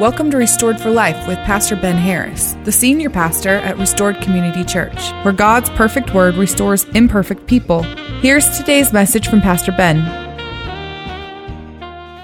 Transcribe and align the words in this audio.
Welcome 0.00 0.28
to 0.32 0.36
Restored 0.36 0.80
for 0.80 0.90
Life 0.90 1.28
with 1.28 1.38
Pastor 1.44 1.76
Ben 1.76 1.94
Harris, 1.94 2.56
the 2.64 2.72
senior 2.72 3.08
pastor 3.10 3.58
at 3.58 3.78
Restored 3.78 4.20
Community 4.20 4.64
Church, 4.64 5.12
where 5.22 5.32
God's 5.32 5.70
perfect 5.70 6.12
word 6.12 6.34
restores 6.34 6.82
imperfect 6.96 7.46
people. 7.46 7.84
Here's 8.20 8.58
today's 8.58 8.92
message 8.92 9.28
from 9.28 9.40
Pastor 9.40 9.70
Ben. 9.70 9.98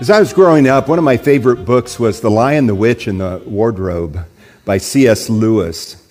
As 0.00 0.10
I 0.10 0.18
was 0.18 0.32
growing 0.32 0.66
up, 0.66 0.88
one 0.88 0.98
of 0.98 1.04
my 1.04 1.16
favorite 1.16 1.64
books 1.64 2.00
was 2.00 2.20
The 2.20 2.28
Lion, 2.28 2.66
the 2.66 2.74
Witch, 2.74 3.06
and 3.06 3.20
the 3.20 3.40
Wardrobe 3.46 4.18
by 4.64 4.78
C.S. 4.78 5.30
Lewis. 5.30 6.04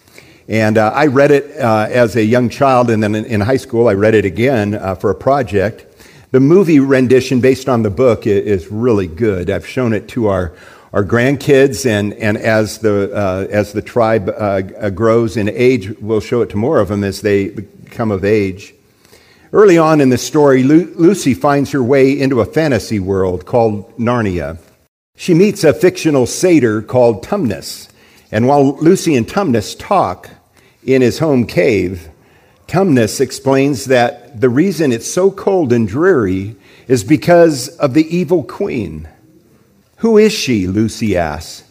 And 0.47 0.77
uh, 0.77 0.93
I 0.95 1.07
read 1.07 1.31
it 1.31 1.59
uh, 1.59 1.87
as 1.89 2.15
a 2.15 2.23
young 2.23 2.47
child, 2.47 2.89
and 2.89 3.03
then 3.03 3.13
in, 3.15 3.41
high 3.41 3.57
school, 3.57 3.89
I 3.89 3.95
read 3.95 4.15
it 4.15 4.23
again 4.23 4.75
uh, 4.75 4.95
for 4.95 5.09
a 5.09 5.15
project. 5.15 5.85
The 6.31 6.39
movie 6.39 6.79
rendition 6.79 7.41
based 7.41 7.67
on 7.67 7.83
the 7.83 7.89
book 7.89 8.25
is 8.27 8.71
really 8.71 9.07
good. 9.07 9.49
I've 9.49 9.67
shown 9.67 9.91
it 9.91 10.07
to 10.09 10.27
our 10.27 10.53
our 10.91 11.03
grandkids, 11.03 11.85
and, 11.85 12.13
and 12.15 12.37
as, 12.37 12.79
the, 12.79 13.13
uh, 13.15 13.47
as 13.51 13.73
the 13.73 13.81
tribe 13.81 14.29
uh, 14.29 14.61
uh, 14.79 14.89
grows 14.89 15.37
in 15.37 15.47
age, 15.49 15.95
we'll 15.99 16.19
show 16.19 16.41
it 16.41 16.49
to 16.49 16.57
more 16.57 16.79
of 16.79 16.87
them 16.87 17.03
as 17.03 17.21
they 17.21 17.49
become 17.49 18.09
of 18.11 18.25
age. 18.25 18.73
Early 19.53 19.77
on 19.77 20.01
in 20.01 20.09
the 20.09 20.17
story, 20.17 20.63
Lu- 20.63 20.93
Lucy 20.95 21.33
finds 21.33 21.71
her 21.71 21.83
way 21.83 22.19
into 22.19 22.41
a 22.41 22.45
fantasy 22.45 22.99
world 22.99 23.45
called 23.45 23.95
Narnia. 23.97 24.57
She 25.15 25.33
meets 25.33 25.63
a 25.63 25.73
fictional 25.73 26.25
satyr 26.25 26.81
called 26.81 27.23
Tumnus, 27.23 27.89
and 28.31 28.47
while 28.47 28.77
Lucy 28.77 29.15
and 29.15 29.27
Tumnus 29.27 29.77
talk 29.77 30.29
in 30.83 31.01
his 31.01 31.19
home 31.19 31.45
cave, 31.45 32.09
Tumnus 32.67 33.19
explains 33.19 33.85
that 33.85 34.39
the 34.39 34.49
reason 34.49 34.91
it's 34.91 35.11
so 35.11 35.29
cold 35.29 35.73
and 35.73 35.87
dreary 35.87 36.55
is 36.87 37.03
because 37.03 37.67
of 37.77 37.93
the 37.93 38.15
evil 38.15 38.43
queen. 38.43 39.07
Who 39.99 40.17
is 40.17 40.33
she? 40.33 40.67
Lucy 40.67 41.17
asks. 41.17 41.63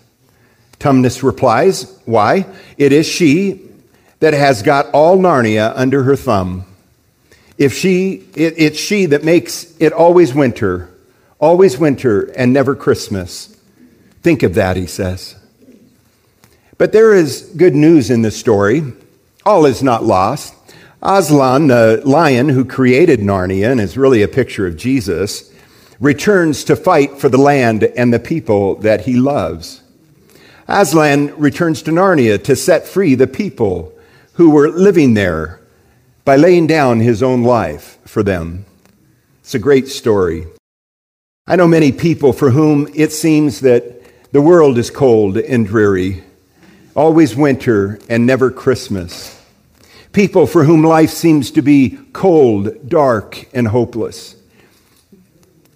Tumnus 0.78 1.22
replies, 1.22 2.00
Why, 2.04 2.46
it 2.76 2.92
is 2.92 3.06
she 3.06 3.68
that 4.20 4.34
has 4.34 4.62
got 4.62 4.86
all 4.92 5.18
Narnia 5.18 5.72
under 5.74 6.02
her 6.04 6.16
thumb. 6.16 6.64
If 7.56 7.74
she, 7.74 8.24
it, 8.34 8.54
it's 8.56 8.78
she 8.78 9.06
that 9.06 9.24
makes 9.24 9.76
it 9.80 9.92
always 9.92 10.34
winter, 10.34 10.90
always 11.38 11.78
winter, 11.78 12.24
and 12.36 12.52
never 12.52 12.76
Christmas. 12.76 13.56
Think 14.22 14.42
of 14.42 14.54
that, 14.54 14.76
he 14.76 14.86
says. 14.86 15.34
But 16.76 16.92
there 16.92 17.14
is 17.14 17.42
good 17.56 17.74
news 17.74 18.10
in 18.10 18.22
the 18.22 18.30
story. 18.30 18.82
All 19.44 19.66
is 19.66 19.82
not 19.82 20.04
lost. 20.04 20.54
Aslan, 21.02 21.68
the 21.68 22.02
lion 22.04 22.48
who 22.48 22.64
created 22.64 23.20
Narnia 23.20 23.70
and 23.70 23.80
is 23.80 23.96
really 23.96 24.22
a 24.22 24.28
picture 24.28 24.66
of 24.66 24.76
Jesus, 24.76 25.52
returns 26.00 26.64
to 26.64 26.76
fight 26.76 27.18
for 27.18 27.28
the 27.28 27.38
land 27.38 27.82
and 27.82 28.12
the 28.12 28.20
people 28.20 28.76
that 28.76 29.02
he 29.02 29.16
loves. 29.16 29.82
Aslan 30.68 31.34
returns 31.36 31.82
to 31.82 31.90
Narnia 31.90 32.42
to 32.44 32.54
set 32.54 32.86
free 32.86 33.14
the 33.14 33.26
people 33.26 33.92
who 34.34 34.50
were 34.50 34.68
living 34.68 35.14
there 35.14 35.60
by 36.24 36.36
laying 36.36 36.66
down 36.66 37.00
his 37.00 37.22
own 37.22 37.42
life 37.42 37.98
for 38.04 38.22
them. 38.22 38.66
It's 39.40 39.54
a 39.54 39.58
great 39.58 39.88
story. 39.88 40.46
I 41.46 41.56
know 41.56 41.66
many 41.66 41.90
people 41.90 42.34
for 42.34 42.50
whom 42.50 42.86
it 42.94 43.12
seems 43.12 43.60
that 43.60 44.02
the 44.32 44.42
world 44.42 44.76
is 44.76 44.90
cold 44.90 45.38
and 45.38 45.66
dreary, 45.66 46.22
always 46.94 47.34
winter 47.34 47.98
and 48.10 48.26
never 48.26 48.50
Christmas. 48.50 49.42
People 50.12 50.46
for 50.46 50.64
whom 50.64 50.84
life 50.84 51.10
seems 51.10 51.50
to 51.52 51.62
be 51.62 51.98
cold, 52.12 52.88
dark, 52.88 53.48
and 53.54 53.68
hopeless. 53.68 54.36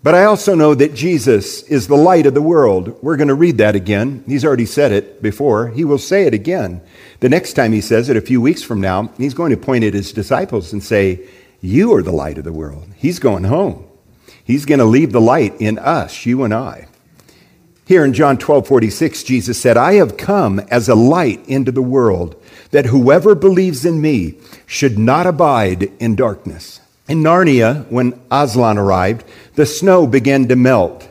But 0.02 0.16
I 0.16 0.24
also 0.24 0.56
know 0.56 0.74
that 0.74 0.94
Jesus 0.94 1.62
is 1.64 1.86
the 1.86 1.96
light 1.96 2.26
of 2.26 2.34
the 2.34 2.42
world. 2.42 2.98
We're 3.02 3.16
going 3.16 3.28
to 3.28 3.34
read 3.34 3.58
that 3.58 3.76
again. 3.76 4.24
He's 4.26 4.44
already 4.44 4.66
said 4.66 4.90
it 4.90 5.22
before. 5.22 5.68
He 5.68 5.84
will 5.84 5.98
say 5.98 6.26
it 6.26 6.34
again. 6.34 6.80
The 7.20 7.28
next 7.28 7.52
time 7.52 7.72
he 7.72 7.80
says 7.80 8.08
it, 8.08 8.16
a 8.16 8.20
few 8.20 8.40
weeks 8.40 8.62
from 8.62 8.80
now, 8.80 9.12
he's 9.16 9.34
going 9.34 9.50
to 9.50 9.56
point 9.56 9.84
at 9.84 9.94
his 9.94 10.12
disciples 10.12 10.72
and 10.72 10.82
say, 10.82 11.28
You 11.60 11.94
are 11.94 12.02
the 12.02 12.10
light 12.10 12.36
of 12.36 12.42
the 12.42 12.52
world. 12.52 12.88
He's 12.96 13.20
going 13.20 13.44
home. 13.44 13.86
He's 14.44 14.66
going 14.66 14.80
to 14.80 14.84
leave 14.84 15.12
the 15.12 15.20
light 15.20 15.60
in 15.60 15.78
us, 15.78 16.26
you 16.26 16.42
and 16.42 16.52
I. 16.52 16.88
Here 17.86 18.04
in 18.04 18.12
John 18.12 18.38
12 18.38 18.66
46, 18.66 19.22
Jesus 19.22 19.60
said, 19.60 19.76
I 19.76 19.94
have 19.94 20.16
come 20.16 20.58
as 20.68 20.88
a 20.88 20.96
light 20.96 21.46
into 21.48 21.70
the 21.70 21.82
world, 21.82 22.42
that 22.72 22.86
whoever 22.86 23.36
believes 23.36 23.84
in 23.84 24.00
me 24.00 24.34
should 24.66 24.98
not 24.98 25.28
abide 25.28 25.92
in 26.00 26.16
darkness. 26.16 26.80
In 27.08 27.22
Narnia, 27.22 27.86
when 27.90 28.20
Aslan 28.30 28.78
arrived, 28.78 29.24
the 29.54 29.66
snow 29.66 30.06
began 30.06 30.48
to 30.48 30.56
melt. 30.56 31.08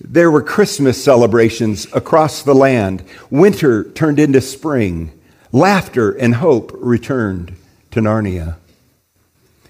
There 0.00 0.30
were 0.30 0.42
Christmas 0.42 1.02
celebrations 1.02 1.86
across 1.92 2.42
the 2.42 2.54
land. 2.54 3.02
Winter 3.30 3.84
turned 3.84 4.18
into 4.18 4.40
spring. 4.40 5.12
Laughter 5.52 6.12
and 6.12 6.34
hope 6.34 6.70
returned 6.74 7.56
to 7.92 8.00
Narnia. 8.00 8.56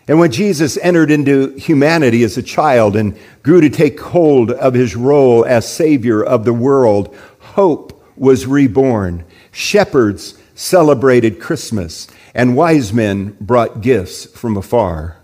And 0.08 0.18
when 0.18 0.30
Jesus 0.30 0.76
entered 0.78 1.10
into 1.10 1.54
humanity 1.56 2.22
as 2.22 2.36
a 2.36 2.42
child 2.42 2.96
and 2.96 3.16
grew 3.42 3.60
to 3.60 3.70
take 3.70 4.00
hold 4.00 4.50
of 4.50 4.74
his 4.74 4.94
role 4.94 5.44
as 5.44 5.72
Savior 5.72 6.22
of 6.22 6.44
the 6.44 6.52
world, 6.52 7.16
hope 7.38 8.04
was 8.16 8.46
reborn. 8.46 9.24
Shepherds 9.50 10.38
celebrated 10.54 11.40
Christmas, 11.40 12.08
and 12.34 12.56
wise 12.56 12.92
men 12.92 13.36
brought 13.40 13.80
gifts 13.80 14.26
from 14.26 14.56
afar. 14.56 15.15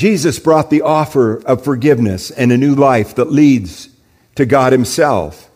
Jesus 0.00 0.38
brought 0.38 0.70
the 0.70 0.80
offer 0.80 1.42
of 1.44 1.62
forgiveness 1.62 2.30
and 2.30 2.50
a 2.50 2.56
new 2.56 2.74
life 2.74 3.16
that 3.16 3.30
leads 3.30 3.90
to 4.34 4.46
God 4.46 4.72
Himself. 4.72 5.50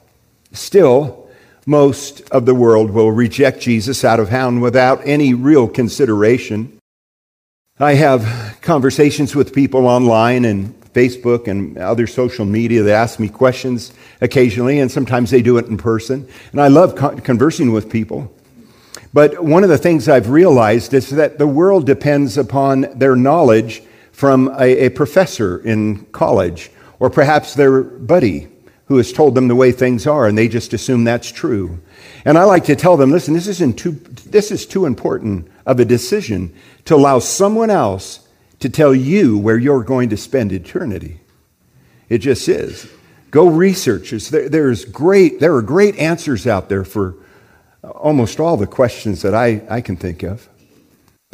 Still, 0.52 1.30
most 1.64 2.20
of 2.28 2.44
the 2.44 2.54
world 2.54 2.90
will 2.90 3.10
reject 3.10 3.62
Jesus 3.62 4.04
out 4.04 4.20
of 4.20 4.28
hand 4.28 4.60
without 4.60 5.00
any 5.06 5.32
real 5.32 5.66
consideration. 5.66 6.78
I 7.78 7.94
have 7.94 8.58
conversations 8.60 9.34
with 9.34 9.54
people 9.54 9.86
online 9.86 10.44
and 10.44 10.78
Facebook 10.92 11.48
and 11.48 11.78
other 11.78 12.06
social 12.06 12.44
media 12.44 12.82
that 12.82 12.92
ask 12.92 13.18
me 13.18 13.30
questions 13.30 13.94
occasionally, 14.20 14.78
and 14.78 14.92
sometimes 14.92 15.30
they 15.30 15.40
do 15.40 15.56
it 15.56 15.68
in 15.68 15.78
person. 15.78 16.28
And 16.52 16.60
I 16.60 16.68
love 16.68 16.96
conversing 17.24 17.72
with 17.72 17.88
people. 17.88 18.30
But 19.14 19.42
one 19.42 19.64
of 19.64 19.70
the 19.70 19.78
things 19.78 20.06
I've 20.06 20.28
realized 20.28 20.92
is 20.92 21.08
that 21.08 21.38
the 21.38 21.46
world 21.46 21.86
depends 21.86 22.36
upon 22.36 22.82
their 22.94 23.16
knowledge 23.16 23.82
from 24.14 24.48
a, 24.60 24.86
a 24.86 24.88
professor 24.90 25.58
in 25.58 26.04
college, 26.12 26.70
or 27.00 27.10
perhaps 27.10 27.54
their 27.54 27.82
buddy 27.82 28.46
who 28.86 28.96
has 28.96 29.12
told 29.12 29.34
them 29.34 29.48
the 29.48 29.56
way 29.56 29.72
things 29.72 30.06
are, 30.06 30.28
and 30.28 30.38
they 30.38 30.46
just 30.46 30.72
assume 30.72 31.02
that's 31.02 31.32
true. 31.32 31.80
And 32.24 32.38
I 32.38 32.44
like 32.44 32.64
to 32.66 32.76
tell 32.76 32.96
them, 32.96 33.10
listen, 33.10 33.34
this 33.34 33.48
isn't 33.48 33.76
too, 33.76 33.90
this 33.90 34.52
is 34.52 34.66
too 34.66 34.86
important 34.86 35.50
of 35.66 35.80
a 35.80 35.84
decision 35.84 36.54
to 36.84 36.94
allow 36.94 37.18
someone 37.18 37.70
else 37.70 38.28
to 38.60 38.68
tell 38.68 38.94
you 38.94 39.36
where 39.36 39.58
you're 39.58 39.82
going 39.82 40.10
to 40.10 40.16
spend 40.16 40.52
eternity. 40.52 41.18
It 42.08 42.18
just 42.18 42.48
is. 42.48 42.88
Go 43.32 43.48
research. 43.48 44.10
There, 44.10 44.48
there's 44.48 44.84
great, 44.84 45.40
there 45.40 45.56
are 45.56 45.62
great 45.62 45.96
answers 45.96 46.46
out 46.46 46.68
there 46.68 46.84
for 46.84 47.16
almost 47.82 48.38
all 48.38 48.56
the 48.56 48.68
questions 48.68 49.22
that 49.22 49.34
I, 49.34 49.62
I 49.68 49.80
can 49.80 49.96
think 49.96 50.22
of. 50.22 50.48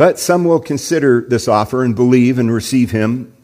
But 0.01 0.19
some 0.19 0.45
will 0.45 0.61
consider 0.61 1.21
this 1.21 1.47
offer 1.47 1.85
and 1.85 1.95
believe 1.95 2.39
and 2.39 2.51
receive 2.51 2.91
him 2.91 3.35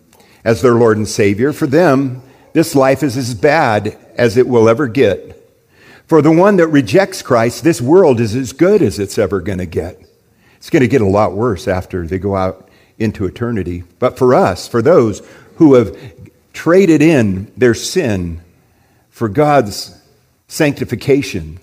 as 0.43 0.63
their 0.63 0.73
Lord 0.73 0.97
and 0.97 1.07
Savior. 1.07 1.53
For 1.53 1.67
them, 1.67 2.23
this 2.55 2.75
life 2.75 3.03
is 3.03 3.19
as 3.19 3.35
bad 3.35 3.99
as 4.15 4.39
it 4.39 4.49
will 4.49 4.67
ever 4.67 4.89
get. 4.89 5.37
For 6.07 6.23
the 6.23 6.33
one 6.33 6.57
that 6.57 6.69
rejects 6.69 7.21
Christ, 7.21 7.63
this 7.63 7.83
world 7.83 8.21
is 8.21 8.35
as 8.35 8.55
good 8.55 8.81
as 8.81 8.99
it's 8.99 9.19
ever 9.19 9.43
going 9.43 9.59
to 9.59 9.67
get. 9.67 10.01
It's 10.57 10.71
going 10.71 10.81
to 10.81 10.89
get 10.89 11.03
a 11.03 11.07
lot 11.07 11.35
worse 11.35 11.69
after 11.69 12.07
they 12.07 12.19
go 12.19 12.35
out 12.35 12.71
into 12.99 13.27
eternity. 13.27 13.85
But 13.99 14.17
for 14.17 14.35
us, 14.35 14.67
for 14.67 14.81
those 14.81 15.21
who 15.57 15.75
have 15.75 15.95
traded 16.55 17.03
in 17.03 17.53
their 17.55 17.75
sin 17.75 18.41
for 19.11 19.29
God's 19.29 20.01
sanctification, 20.49 21.61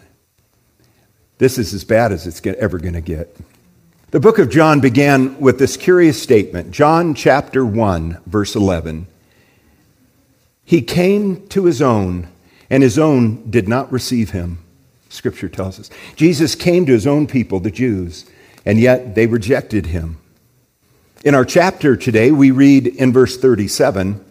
this 1.40 1.58
is 1.58 1.74
as 1.74 1.84
bad 1.84 2.12
as 2.12 2.28
it's 2.28 2.46
ever 2.46 2.78
going 2.78 2.94
to 2.94 3.02
get. 3.02 3.36
The 4.14 4.20
book 4.20 4.38
of 4.38 4.52
John 4.52 4.80
began 4.80 5.40
with 5.40 5.58
this 5.58 5.76
curious 5.76 6.22
statement 6.22 6.70
John 6.70 7.16
chapter 7.16 7.66
1, 7.66 8.20
verse 8.28 8.56
11. 8.56 9.08
He 10.64 10.84
came 10.84 11.48
to 11.48 11.66
his 11.66 11.82
own, 11.82 12.28
and 12.70 12.84
his 12.84 13.00
own 13.00 13.50
did 13.50 13.68
not 13.68 13.92
receive 13.92 14.30
him. 14.30 14.60
Scripture 15.10 15.50
tells 15.50 15.80
us. 15.80 15.90
Jesus 16.16 16.54
came 16.54 16.86
to 16.86 16.92
his 16.92 17.08
own 17.08 17.26
people, 17.26 17.60
the 17.60 17.72
Jews, 17.72 18.30
and 18.64 18.80
yet 18.80 19.16
they 19.16 19.26
rejected 19.26 19.88
him. 19.88 20.20
In 21.26 21.34
our 21.34 21.44
chapter 21.44 21.96
today, 21.96 22.30
we 22.30 22.52
read 22.52 22.86
in 22.86 23.12
verse 23.12 23.36
37 23.36 24.24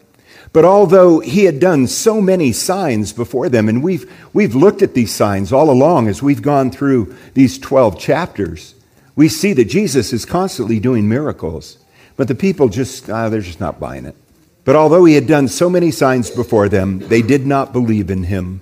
But 0.53 0.65
although 0.65 1.19
he 1.19 1.43
had 1.43 1.59
done 1.59 1.89
so 1.89 2.21
many 2.21 2.53
signs 2.53 3.13
before 3.13 3.49
them, 3.49 3.69
and 3.69 3.83
we've, 3.83 4.09
we've 4.33 4.55
looked 4.55 4.83
at 4.83 4.95
these 4.95 5.13
signs 5.13 5.53
all 5.53 5.71
along 5.71 6.07
as 6.07 6.23
we've 6.23 6.41
gone 6.41 6.71
through 6.71 7.17
these 7.35 7.59
12 7.59 7.99
chapters, 7.99 8.77
we 9.15 9.29
see 9.29 9.53
that 9.53 9.67
Jesus 9.67 10.13
is 10.13 10.25
constantly 10.25 10.81
doing 10.81 11.09
miracles, 11.09 11.79
but 12.17 12.29
the 12.29 12.35
people 12.35 12.69
just, 12.69 13.09
uh, 13.11 13.29
they're 13.29 13.41
just 13.41 13.61
not 13.61 13.81
buying 13.81 14.07
it. 14.07 14.17
But 14.65 14.77
although 14.77 15.05
he 15.05 15.15
had 15.15 15.27
done 15.27 15.49
so 15.49 15.69
many 15.69 15.91
signs 15.91 16.31
before 16.31 16.69
them, 16.69 17.01
they 17.01 17.21
did 17.21 17.47
not 17.47 17.73
believe 17.73 18.11
in 18.11 18.25
him. 18.25 18.61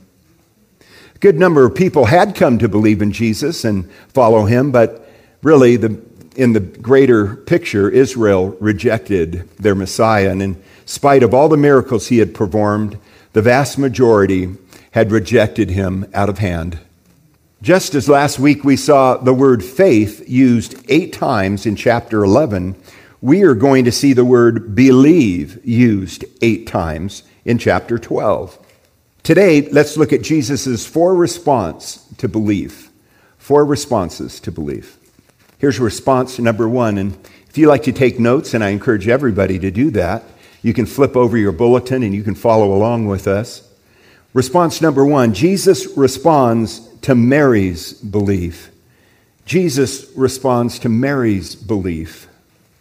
A 1.15 1.19
good 1.19 1.39
number 1.39 1.67
of 1.67 1.75
people 1.75 2.07
had 2.07 2.35
come 2.35 2.59
to 2.59 2.69
believe 2.69 3.03
in 3.03 3.13
Jesus 3.13 3.65
and 3.65 3.91
follow 4.09 4.47
him, 4.47 4.73
but 4.73 5.11
really, 5.43 5.77
the, 5.77 6.01
in 6.37 6.53
the 6.53 6.61
greater 6.61 7.37
picture, 7.37 7.89
Israel 7.91 8.57
rejected 8.61 9.49
their 9.59 9.75
Messiah. 9.75 10.31
And 10.31 10.43
in 10.43 10.63
spite 10.87 11.23
of 11.23 11.35
all 11.35 11.49
the 11.49 11.57
miracles 11.57 12.09
he 12.09 12.19
had 12.19 12.35
performed, 12.35 12.99
the 13.33 13.43
vast 13.43 13.79
majority 13.79 14.55
had 14.93 15.13
rejected 15.13 15.71
him 15.71 16.11
out 16.15 16.29
of 16.29 16.39
hand. 16.39 16.79
Just 17.63 17.95
as 17.95 18.09
last 18.09 18.39
week 18.39 18.65
we 18.65 18.75
saw 18.75 19.19
the 19.19 19.35
word 19.35 19.63
faith 19.63 20.27
used 20.27 20.83
eight 20.89 21.13
times 21.13 21.67
in 21.67 21.77
chapter 21.77 22.25
11, 22.25 22.75
we 23.21 23.43
are 23.43 23.55
going 23.55 23.85
to 23.85 23.93
see 23.93 24.15
the 24.15 24.25
word 24.25 24.75
believe 24.75 25.63
used 25.63 26.25
eight 26.41 26.67
times 26.67 27.23
in 27.45 27.59
chapter 27.59 27.99
12. 27.99 28.59
Today, 29.23 29.69
let's 29.69 29.99
look 29.99 30.11
at 30.11 30.23
Jesus' 30.23 30.87
four 30.87 31.15
response 31.15 32.07
to 32.17 32.29
belief. 32.29 32.91
Four 33.37 33.67
responses 33.67 34.41
to 34.41 34.51
belief. 34.51 34.97
Here's 35.59 35.79
response 35.79 36.39
number 36.39 36.67
one. 36.67 36.97
And 36.97 37.19
if 37.51 37.59
you 37.59 37.69
like 37.69 37.83
to 37.83 37.93
take 37.93 38.19
notes, 38.19 38.55
and 38.55 38.65
I 38.65 38.71
encourage 38.71 39.07
everybody 39.07 39.59
to 39.59 39.71
do 39.71 39.91
that, 39.91 40.25
you 40.63 40.73
can 40.73 40.87
flip 40.87 41.15
over 41.15 41.37
your 41.37 41.53
bulletin 41.53 42.03
and 42.03 42.15
you 42.15 42.23
can 42.23 42.35
follow 42.35 42.73
along 42.73 43.05
with 43.05 43.29
us. 43.29 43.69
Response 44.33 44.81
number 44.81 45.05
one 45.05 45.35
Jesus 45.35 45.95
responds 45.95 46.90
to 47.03 47.15
Mary's 47.15 47.93
belief. 47.93 48.71
Jesus 49.47 50.11
responds 50.15 50.79
to 50.81 50.89
Mary's 50.89 51.55
belief. 51.57 52.29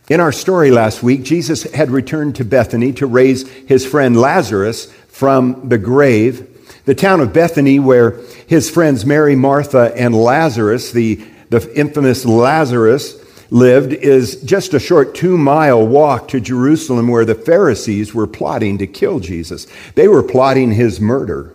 In 0.10 0.20
our 0.20 0.32
story 0.32 0.72
last 0.72 1.04
week, 1.04 1.24
Jesus 1.24 1.64
had 1.64 1.92
returned 1.92 2.36
to 2.38 2.46
Bethany 2.46 2.94
to 2.94 3.06
raise 3.06 3.48
his 3.48 3.86
friend 3.86 4.20
Lazarus 4.20 4.92
from 5.08 5.70
the 5.70 5.78
grave. 5.78 6.48
The 6.86 6.96
town 6.96 7.22
of 7.22 7.32
Bethany, 7.32 7.80
where 7.80 8.20
his 8.48 8.70
friends 8.70 9.06
Mary, 9.06 9.36
Martha, 9.36 9.94
and 9.96 10.16
Lazarus, 10.16 10.92
the, 10.92 11.16
the 11.50 11.72
infamous 11.78 12.26
Lazarus, 12.26 13.24
lived, 13.52 13.94
is 13.94 14.42
just 14.42 14.74
a 14.74 14.80
short 14.80 15.14
two 15.14 15.38
mile 15.38 15.86
walk 15.86 16.30
to 16.30 16.40
Jerusalem, 16.40 17.08
where 17.08 17.26
the 17.26 17.36
Pharisees 17.36 18.14
were 18.14 18.28
plotting 18.28 18.80
to 18.80 18.88
kill 18.88 19.20
Jesus. 19.20 19.68
They 19.94 20.08
were 20.08 20.24
plotting 20.24 20.72
his 20.72 21.00
murder. 21.00 21.54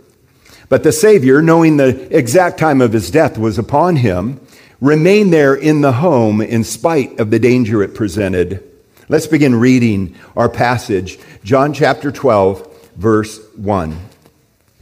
But 0.75 0.83
the 0.83 0.91
Savior, 0.91 1.41
knowing 1.41 1.77
the 1.77 2.09
exact 2.11 2.59
time 2.59 2.81
of 2.81 2.93
his 2.93 3.09
death 3.09 3.39
was 3.39 3.61
upon 3.61 3.95
him, 3.95 4.41
remained 4.81 5.33
there 5.33 5.55
in 5.55 5.83
the 5.83 5.93
home 5.93 6.41
in 6.41 6.65
spite 6.65 7.21
of 7.21 7.31
the 7.31 7.39
danger 7.39 7.81
it 7.81 7.95
presented. 7.95 8.61
Let's 9.09 9.29
begin 9.29 9.55
reading 9.55 10.17
our 10.35 10.49
passage, 10.49 11.17
John 11.45 11.75
chapter 11.75 12.11
12, 12.11 12.93
verse 12.97 13.39
1. 13.55 13.97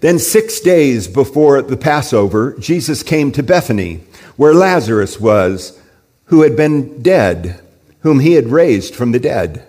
Then, 0.00 0.18
six 0.18 0.60
days 0.60 1.08
before 1.08 1.60
the 1.60 1.76
Passover, 1.76 2.56
Jesus 2.58 3.02
came 3.02 3.30
to 3.32 3.42
Bethany, 3.42 4.00
where 4.38 4.54
Lazarus 4.54 5.20
was, 5.20 5.78
who 6.24 6.40
had 6.40 6.56
been 6.56 7.02
dead, 7.02 7.60
whom 8.00 8.20
he 8.20 8.32
had 8.32 8.46
raised 8.46 8.94
from 8.94 9.12
the 9.12 9.20
dead. 9.20 9.62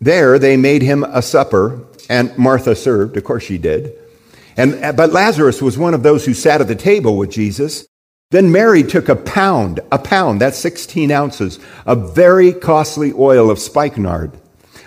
There 0.00 0.38
they 0.38 0.56
made 0.56 0.80
him 0.80 1.04
a 1.04 1.20
supper, 1.20 1.84
and 2.08 2.38
Martha 2.38 2.74
served, 2.74 3.18
of 3.18 3.24
course 3.24 3.42
she 3.42 3.58
did. 3.58 3.92
And, 4.56 4.82
uh, 4.82 4.92
but 4.92 5.12
Lazarus 5.12 5.60
was 5.60 5.76
one 5.76 5.94
of 5.94 6.02
those 6.02 6.24
who 6.24 6.34
sat 6.34 6.60
at 6.60 6.68
the 6.68 6.74
table 6.74 7.16
with 7.16 7.30
Jesus. 7.30 7.86
Then 8.30 8.50
Mary 8.50 8.82
took 8.82 9.08
a 9.08 9.16
pound, 9.16 9.80
a 9.92 9.98
pound, 9.98 10.40
that's 10.40 10.58
16 10.58 11.10
ounces, 11.10 11.60
of 11.84 12.14
very 12.14 12.52
costly 12.52 13.12
oil 13.12 13.50
of 13.50 13.58
spikenard, 13.58 14.32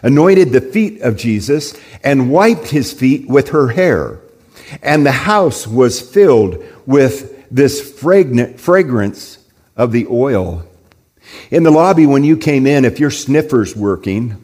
anointed 0.04 0.52
the 0.52 0.62
feet 0.62 1.02
of 1.02 1.16
Jesus, 1.16 1.80
and 2.04 2.32
wiped 2.32 2.68
his 2.68 2.92
feet 2.92 3.30
with 3.30 3.50
her 3.50 3.70
hair. 3.70 4.20
And 4.82 5.06
the 5.06 5.12
house 5.12 5.66
was 5.66 6.02
filled 6.02 6.64
with 6.86 7.48
this 7.50 8.00
fragrant, 8.00 8.60
fragrance 8.60 9.38
of 9.78 9.92
the 9.92 10.08
oil. 10.08 10.66
In 11.50 11.64
the 11.64 11.72
lobby, 11.72 12.06
when 12.06 12.24
you 12.24 12.38
came 12.38 12.68
in, 12.68 12.86
if 12.86 13.00
your 13.00 13.12
sniffer's 13.12 13.76
working, 13.76 14.44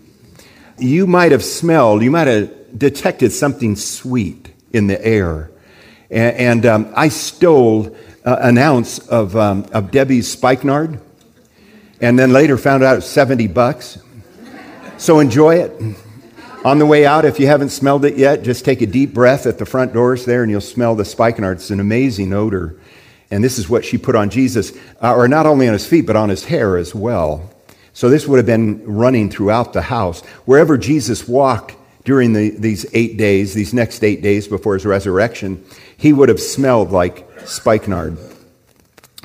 you 0.77 1.05
might 1.05 1.31
have 1.31 1.43
smelled, 1.43 2.01
you 2.01 2.11
might 2.11 2.27
have 2.27 2.79
detected 2.79 3.31
something 3.31 3.75
sweet 3.75 4.54
in 4.75 4.87
the 4.87 5.03
air. 5.03 5.49
And, 6.09 6.37
and 6.37 6.65
um, 6.65 6.93
I 6.95 7.09
stole 7.09 7.95
uh, 8.25 8.37
an 8.41 8.57
ounce 8.57 8.99
of, 8.99 9.35
um, 9.35 9.65
of 9.71 9.91
Debbie's 9.91 10.29
spikenard 10.31 10.99
and 12.01 12.19
then 12.19 12.33
later 12.33 12.57
found 12.57 12.83
out 12.83 12.97
it's 12.97 13.07
70 13.07 13.47
bucks. 13.47 13.97
So 14.97 15.19
enjoy 15.19 15.55
it. 15.55 15.97
On 16.65 16.79
the 16.79 16.85
way 16.85 17.05
out, 17.05 17.25
if 17.25 17.39
you 17.39 17.47
haven't 17.47 17.69
smelled 17.69 18.05
it 18.05 18.17
yet, 18.17 18.43
just 18.43 18.65
take 18.65 18.81
a 18.81 18.87
deep 18.87 19.13
breath 19.13 19.45
at 19.45 19.59
the 19.59 19.65
front 19.65 19.93
doors 19.93 20.25
there 20.25 20.41
and 20.41 20.51
you'll 20.51 20.61
smell 20.61 20.95
the 20.95 21.05
spikenard. 21.05 21.57
It's 21.57 21.69
an 21.69 21.79
amazing 21.79 22.33
odor. 22.33 22.79
And 23.31 23.43
this 23.43 23.57
is 23.57 23.69
what 23.69 23.85
she 23.85 23.97
put 23.97 24.15
on 24.15 24.29
Jesus, 24.29 24.73
uh, 25.01 25.15
or 25.15 25.27
not 25.27 25.45
only 25.45 25.67
on 25.67 25.73
his 25.73 25.85
feet, 25.85 26.05
but 26.05 26.15
on 26.15 26.29
his 26.29 26.45
hair 26.45 26.77
as 26.77 26.93
well. 26.93 27.49
So 27.93 28.09
this 28.09 28.27
would 28.27 28.37
have 28.37 28.45
been 28.45 28.83
running 28.85 29.29
throughout 29.29 29.73
the 29.73 29.83
house. 29.83 30.21
Wherever 30.45 30.77
Jesus 30.77 31.27
walked, 31.27 31.75
during 32.05 32.33
the, 32.33 32.51
these 32.51 32.85
eight 32.93 33.17
days, 33.17 33.53
these 33.53 33.73
next 33.73 34.03
eight 34.03 34.21
days 34.21 34.47
before 34.47 34.75
his 34.75 34.85
resurrection, 34.85 35.65
he 35.97 36.13
would 36.13 36.29
have 36.29 36.39
smelled 36.39 36.91
like 36.91 37.27
spikenard. 37.45 38.17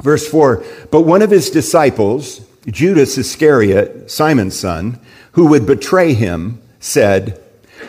Verse 0.02 0.26
4 0.26 0.64
But 0.90 1.02
one 1.02 1.22
of 1.22 1.30
his 1.30 1.50
disciples, 1.50 2.40
Judas 2.66 3.16
Iscariot, 3.18 4.10
Simon's 4.10 4.58
son, 4.58 4.98
who 5.32 5.46
would 5.48 5.66
betray 5.66 6.14
him, 6.14 6.60
said, 6.80 7.40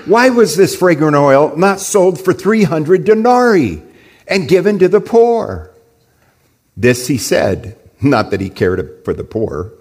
Why 0.05 0.29
was 0.29 0.57
this 0.57 0.75
fragrant 0.75 1.15
oil 1.15 1.55
not 1.55 1.79
sold 1.79 2.19
for 2.19 2.33
300 2.33 3.05
denarii 3.05 3.81
and 4.27 4.49
given 4.49 4.77
to 4.79 4.89
the 4.89 5.01
poor? 5.01 5.71
This 6.75 7.07
he 7.07 7.17
said, 7.17 7.77
not 8.01 8.31
that 8.31 8.41
he 8.41 8.49
cared 8.49 9.05
for 9.05 9.13
the 9.13 9.23
poor, 9.23 9.71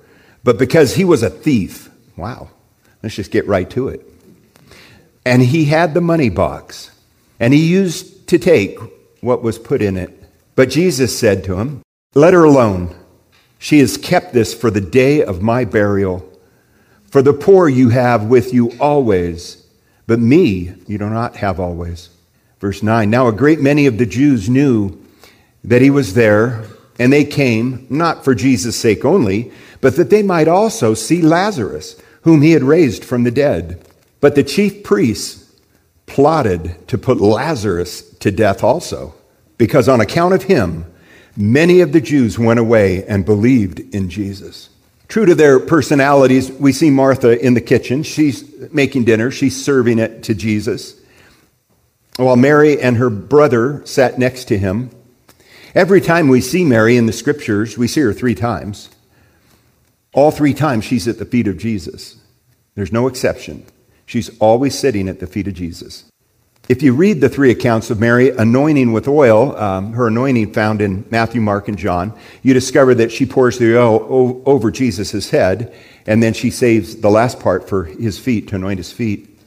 but 0.45 0.59
because 0.59 0.95
he 0.95 1.05
was 1.05 1.23
a 1.23 1.31
thief. 1.31 1.91
Wow. 2.17 2.51
Let's 3.03 3.15
just 3.15 3.31
get 3.31 3.47
right 3.47 3.69
to 3.71 3.89
it 3.89 4.07
and 5.25 5.43
he 5.43 5.67
had 5.67 5.94
the 5.94 6.00
money 6.00 6.28
box, 6.28 6.90
and 7.38 7.52
he 7.52 7.67
used 7.67 8.28
to 8.28 8.38
take 8.38 8.78
what 9.20 9.43
was 9.43 9.58
put 9.58 9.82
in 9.82 9.96
it. 9.96 10.17
But 10.55 10.70
Jesus 10.70 11.19
said 11.19 11.44
to 11.44 11.56
him, 11.56 11.82
Let 12.14 12.34
her 12.34 12.44
alone. 12.44 12.94
She 13.58 13.78
has 13.81 13.96
kept 13.96 14.32
this 14.32 14.55
for 14.55 14.70
the 14.70 14.81
day 14.81 15.22
of 15.22 15.43
my 15.43 15.64
burial. 15.64 16.26
For 17.11 17.22
the 17.22 17.34
poor 17.34 17.69
you 17.69 17.90
have 17.90 18.25
with 18.25 18.55
you 18.55 18.72
always, 18.81 19.67
but 20.06 20.19
me 20.19 20.75
you 20.87 20.96
do 20.96 21.11
not 21.11 21.37
have 21.37 21.61
always. 21.61 22.08
Verse 22.61 22.82
9 22.82 23.11
Now 23.11 23.26
a 23.26 23.32
great 23.32 23.61
many 23.61 23.87
of 23.87 23.99
the 23.99 24.06
Jews 24.06 24.49
knew 24.49 24.99
that 25.64 25.83
he 25.83 25.90
was 25.90 26.14
there, 26.14 26.64
and 26.99 27.12
they 27.12 27.25
came, 27.25 27.87
not 27.90 28.25
for 28.25 28.35
Jesus' 28.35 28.76
sake 28.76 29.04
only, 29.04 29.50
but 29.80 29.97
that 29.97 30.11
they 30.11 30.23
might 30.23 30.49
also 30.49 30.95
see 30.95 31.21
Lazarus, 31.21 32.00
whom 32.23 32.42
he 32.42 32.52
had 32.52 32.62
raised 32.62 33.04
from 33.04 33.25
the 33.25 33.30
dead. 33.30 33.85
But 34.21 34.35
the 34.35 34.45
chief 34.45 34.83
priests 34.83 35.55
plotted 36.07 36.89
to 36.89 36.99
put 36.99 37.21
Lazarus 37.21 38.03
to 38.19 38.31
death 38.31 38.62
also, 38.62 39.15
because 39.57 39.89
on 39.89 40.00
account 40.00 40.35
of 40.35 40.45
him, 40.45 40.85
many 41.37 41.81
of 41.81 41.93
the 41.93 42.00
Jews 42.00 42.39
went 42.39 42.61
away 42.61 43.05
and 43.07 43.25
believed 43.25 43.81
in 43.95 44.11
Jesus. 44.11 44.69
True 45.09 45.27
to 45.27 45.35
their 45.35 45.59
personalities, 45.59 46.53
we 46.53 46.73
see 46.73 46.91
Martha 46.91 47.39
in 47.45 47.55
the 47.55 47.61
kitchen. 47.61 48.03
She's 48.03 48.45
making 48.73 49.05
dinner, 49.05 49.31
she's 49.31 49.65
serving 49.65 49.99
it 49.99 50.23
to 50.25 50.35
Jesus, 50.35 51.00
while 52.17 52.37
Mary 52.37 52.81
and 52.81 52.97
her 52.97 53.11
brother 53.11 53.83
sat 53.87 54.19
next 54.19 54.45
to 54.47 54.59
him. 54.59 54.91
Every 55.75 56.00
time 56.00 56.29
we 56.29 56.41
see 56.41 56.65
Mary 56.65 56.97
in 56.97 57.07
the 57.07 57.12
scriptures, 57.12 57.79
we 57.79 57.87
see 57.87 58.00
her 58.00 58.12
three 58.12 58.35
times. 58.35 58.91
All 60.12 60.31
three 60.31 60.55
times 60.55 60.85
she's 60.85 61.07
at 61.07 61.19
the 61.19 61.25
feet 61.25 61.47
of 61.47 61.57
Jesus. 61.59 62.17
There's 62.75 62.93
no 62.93 63.07
exception. 63.07 63.65
She's 64.11 64.37
always 64.40 64.76
sitting 64.76 65.09
at 65.09 65.21
the 65.21 65.29
feet 65.29 65.47
of 65.47 65.55
Jesus. 65.55 66.02
If 66.69 66.83
you 66.83 66.95
read 66.95 67.21
the 67.21 67.29
three 67.29 67.52
accounts 67.52 67.90
of 67.90 68.00
Mary 68.00 68.31
anointing 68.31 68.93
with 68.93 69.07
oil, 69.07 69.57
um, 69.57 69.93
her 69.93 70.09
anointing 70.09 70.52
found 70.52 70.83
in 70.83 71.05
Matthew, 71.12 71.40
Mark, 71.40 71.69
and 71.69 71.79
John, 71.79 72.12
you 72.43 72.52
discover 72.52 72.93
that 72.97 73.12
she 73.12 73.25
pours 73.25 73.57
the 73.57 73.79
oil 73.79 74.43
over 74.47 74.73
Jesus' 74.73 75.31
head, 75.31 75.73
and 76.09 76.21
then 76.21 76.33
she 76.33 76.50
saves 76.50 76.97
the 76.97 77.09
last 77.09 77.38
part 77.38 77.69
for 77.69 77.85
his 77.85 78.19
feet, 78.19 78.49
to 78.49 78.57
anoint 78.57 78.79
his 78.79 78.90
feet. 78.90 79.38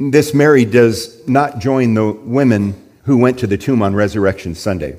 This 0.00 0.32
Mary 0.32 0.64
does 0.64 1.28
not 1.28 1.58
join 1.58 1.92
the 1.92 2.10
women 2.10 2.90
who 3.02 3.18
went 3.18 3.38
to 3.40 3.46
the 3.46 3.58
tomb 3.58 3.82
on 3.82 3.94
Resurrection 3.94 4.54
Sunday. 4.54 4.96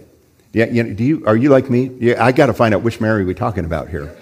Yeah, 0.53 0.65
you 0.65 0.83
know, 0.83 0.93
do 0.93 1.03
you, 1.03 1.25
are 1.25 1.35
you 1.35 1.49
like 1.49 1.71
me? 1.71 1.89
Yeah, 1.99 2.23
I 2.23 2.31
got 2.31 2.45
to 2.45 2.53
find 2.53 2.75
out 2.75 2.83
which 2.83 3.01
Mary 3.01 3.25
we're 3.25 3.33
talking 3.33 3.65
about 3.65 3.89
here. 3.89 4.15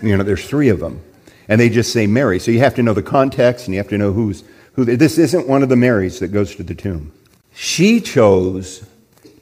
You 0.00 0.16
know, 0.16 0.24
there's 0.24 0.48
three 0.48 0.70
of 0.70 0.80
them 0.80 1.02
and 1.48 1.60
they 1.60 1.68
just 1.70 1.92
say 1.92 2.06
Mary. 2.06 2.38
So 2.38 2.50
you 2.50 2.60
have 2.60 2.74
to 2.76 2.82
know 2.82 2.94
the 2.94 3.02
context 3.02 3.66
and 3.66 3.74
you 3.74 3.80
have 3.80 3.88
to 3.88 3.98
know 3.98 4.12
who's 4.12 4.44
who. 4.74 4.84
This 4.84 5.18
isn't 5.18 5.48
one 5.48 5.62
of 5.62 5.68
the 5.68 5.76
Marys 5.76 6.20
that 6.20 6.28
goes 6.28 6.54
to 6.56 6.62
the 6.62 6.74
tomb. 6.74 7.12
She 7.54 8.00
chose 8.00 8.86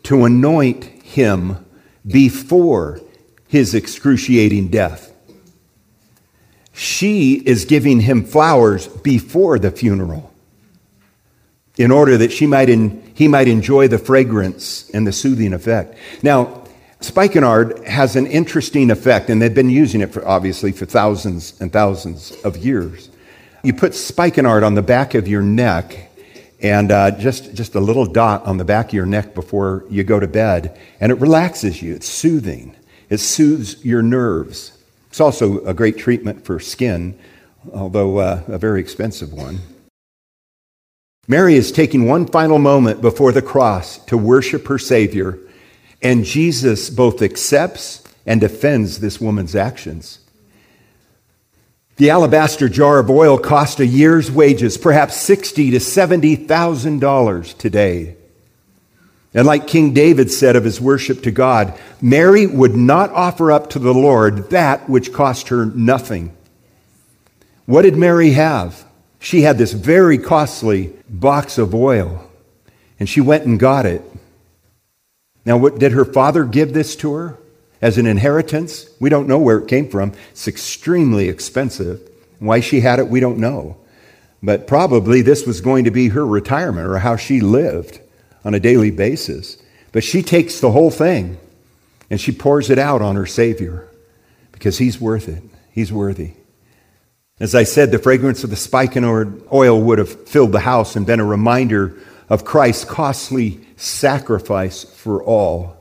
to 0.04 0.24
anoint 0.24 0.84
him 0.84 1.66
before 2.06 3.00
his 3.48 3.74
excruciating 3.74 4.68
death. 4.68 5.12
She 6.72 7.34
is 7.34 7.64
giving 7.64 8.00
him 8.00 8.24
flowers 8.24 8.86
before 8.86 9.58
the 9.58 9.70
funeral. 9.70 10.32
in 11.78 11.90
order 11.90 12.16
that 12.16 12.32
she 12.32 12.46
might 12.46 12.68
he 13.14 13.28
might 13.28 13.48
enjoy 13.48 13.88
the 13.88 13.98
fragrance 13.98 14.90
and 14.90 15.06
the 15.06 15.12
soothing 15.12 15.52
effect. 15.52 15.96
Now, 16.22 16.64
spikenard 17.00 17.84
has 17.86 18.16
an 18.16 18.26
interesting 18.26 18.90
effect, 18.90 19.30
and 19.30 19.40
they've 19.40 19.54
been 19.54 19.70
using 19.70 20.00
it 20.00 20.12
for 20.12 20.26
obviously 20.26 20.72
for 20.72 20.86
thousands 20.86 21.60
and 21.60 21.72
thousands 21.72 22.32
of 22.44 22.56
years. 22.56 23.10
You 23.62 23.72
put 23.74 23.94
spikenard 23.94 24.62
on 24.62 24.74
the 24.74 24.82
back 24.82 25.14
of 25.14 25.28
your 25.28 25.42
neck, 25.42 26.10
and 26.60 26.90
uh, 26.90 27.10
just, 27.12 27.54
just 27.54 27.74
a 27.74 27.80
little 27.80 28.06
dot 28.06 28.44
on 28.46 28.56
the 28.56 28.64
back 28.64 28.88
of 28.88 28.94
your 28.94 29.06
neck 29.06 29.34
before 29.34 29.84
you 29.90 30.04
go 30.04 30.20
to 30.20 30.28
bed, 30.28 30.78
and 31.00 31.12
it 31.12 31.16
relaxes 31.16 31.82
you. 31.82 31.94
It's 31.94 32.08
soothing, 32.08 32.76
it 33.08 33.18
soothes 33.18 33.84
your 33.84 34.02
nerves. 34.02 34.72
It's 35.08 35.20
also 35.20 35.64
a 35.64 35.74
great 35.74 35.98
treatment 35.98 36.44
for 36.44 36.60
skin, 36.60 37.18
although 37.72 38.18
uh, 38.18 38.42
a 38.48 38.58
very 38.58 38.80
expensive 38.80 39.32
one. 39.32 39.60
Mary 41.28 41.56
is 41.56 41.72
taking 41.72 42.06
one 42.06 42.26
final 42.26 42.58
moment 42.58 43.00
before 43.00 43.32
the 43.32 43.42
cross 43.42 43.98
to 44.04 44.16
worship 44.16 44.68
her 44.68 44.78
Savior, 44.78 45.38
and 46.02 46.24
Jesus 46.24 46.90
both 46.90 47.22
accepts 47.22 48.02
and 48.26 48.40
defends 48.40 49.00
this 49.00 49.20
woman's 49.20 49.54
actions. 49.54 50.18
The 51.96 52.10
alabaster 52.10 52.68
jar 52.68 52.98
of 52.98 53.08
oil 53.08 53.38
cost 53.38 53.80
a 53.80 53.86
year's 53.86 54.30
wages, 54.30 54.76
perhaps 54.76 55.16
sixty 55.16 55.70
to 55.70 55.80
seventy 55.80 56.36
thousand 56.36 57.00
dollars 57.00 57.54
today. 57.54 58.16
And 59.32 59.46
like 59.46 59.66
King 59.66 59.92
David 59.94 60.30
said 60.30 60.56
of 60.56 60.64
his 60.64 60.80
worship 60.80 61.22
to 61.22 61.30
God, 61.30 61.78
Mary 62.00 62.46
would 62.46 62.74
not 62.74 63.10
offer 63.10 63.52
up 63.52 63.70
to 63.70 63.78
the 63.78 63.94
Lord 63.94 64.50
that 64.50 64.88
which 64.88 65.12
cost 65.12 65.48
her 65.48 65.66
nothing. 65.66 66.36
What 67.66 67.82
did 67.82 67.96
Mary 67.96 68.30
have? 68.30 68.84
She 69.18 69.42
had 69.42 69.58
this 69.58 69.72
very 69.72 70.18
costly 70.18 70.92
box 71.08 71.58
of 71.58 71.74
oil, 71.74 72.30
and 73.00 73.08
she 73.08 73.20
went 73.20 73.44
and 73.44 73.58
got 73.58 73.86
it. 73.86 74.02
Now, 75.46 75.56
what, 75.56 75.78
did 75.78 75.92
her 75.92 76.04
father 76.04 76.44
give 76.44 76.74
this 76.74 76.96
to 76.96 77.14
her 77.14 77.38
as 77.80 77.96
an 77.96 78.06
inheritance? 78.06 78.90
We 79.00 79.08
don't 79.08 79.28
know 79.28 79.38
where 79.38 79.58
it 79.58 79.68
came 79.68 79.88
from. 79.88 80.12
It's 80.32 80.48
extremely 80.48 81.28
expensive. 81.28 82.00
Why 82.40 82.58
she 82.60 82.80
had 82.80 82.98
it, 82.98 83.08
we 83.08 83.20
don't 83.20 83.38
know. 83.38 83.78
But 84.42 84.66
probably 84.66 85.22
this 85.22 85.46
was 85.46 85.60
going 85.60 85.84
to 85.84 85.90
be 85.92 86.08
her 86.08 86.26
retirement 86.26 86.88
or 86.88 86.98
how 86.98 87.16
she 87.16 87.40
lived 87.40 88.00
on 88.44 88.54
a 88.54 88.60
daily 88.60 88.90
basis. 88.90 89.56
But 89.92 90.04
she 90.04 90.22
takes 90.22 90.60
the 90.60 90.72
whole 90.72 90.90
thing 90.90 91.38
and 92.10 92.20
she 92.20 92.32
pours 92.32 92.68
it 92.68 92.78
out 92.78 93.00
on 93.00 93.16
her 93.16 93.24
Savior 93.24 93.88
because 94.50 94.78
he's 94.78 95.00
worth 95.00 95.28
it. 95.28 95.42
He's 95.70 95.92
worthy. 95.92 96.32
As 97.38 97.54
I 97.54 97.64
said, 97.64 97.92
the 97.92 97.98
fragrance 97.98 98.44
of 98.44 98.50
the 98.50 98.56
spikenard 98.56 99.42
oil 99.52 99.80
would 99.80 99.98
have 99.98 100.28
filled 100.28 100.52
the 100.52 100.60
house 100.60 100.96
and 100.96 101.06
been 101.06 101.20
a 101.20 101.24
reminder 101.24 101.98
of 102.28 102.44
Christ's 102.44 102.84
costly 102.84 103.60
sacrifice 103.76 104.84
for 104.84 105.22
all. 105.22 105.76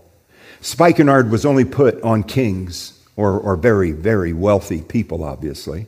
Spikenard 0.62 1.32
was 1.32 1.46
only 1.46 1.66
put 1.66 2.02
on 2.02 2.24
kings 2.24 3.00
or, 3.16 3.40
or 3.40 3.56
very, 3.56 3.92
very 3.92 4.34
wealthy 4.34 4.82
people, 4.82 5.24
obviously. 5.24 5.88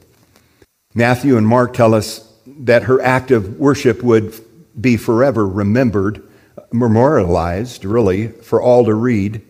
Matthew 0.94 1.38
and 1.38 1.48
Mark 1.48 1.74
tell 1.74 1.94
us 1.94 2.32
that 2.46 2.84
her 2.84 3.02
act 3.02 3.32
of 3.32 3.60
worship 3.60 4.02
would 4.02 4.34
be 4.80 4.98
forever 4.98 5.48
remembered, 5.48 6.24
memorialized, 6.72 7.86
really, 7.86 8.28
for 8.30 8.62
all 8.62 8.86
to 8.86 8.94
read. 8.94 9.42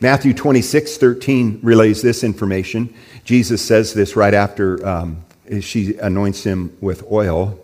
Matthew 0.00 0.34
26, 0.34 0.98
13 0.98 1.60
relays 1.62 2.02
this 2.02 2.22
information. 2.22 2.94
Jesus 3.24 3.64
says 3.64 3.94
this 3.94 4.14
right 4.14 4.34
after 4.34 4.86
um, 4.86 5.24
she 5.60 5.96
anoints 5.98 6.44
him 6.44 6.76
with 6.80 7.04
oil. 7.10 7.58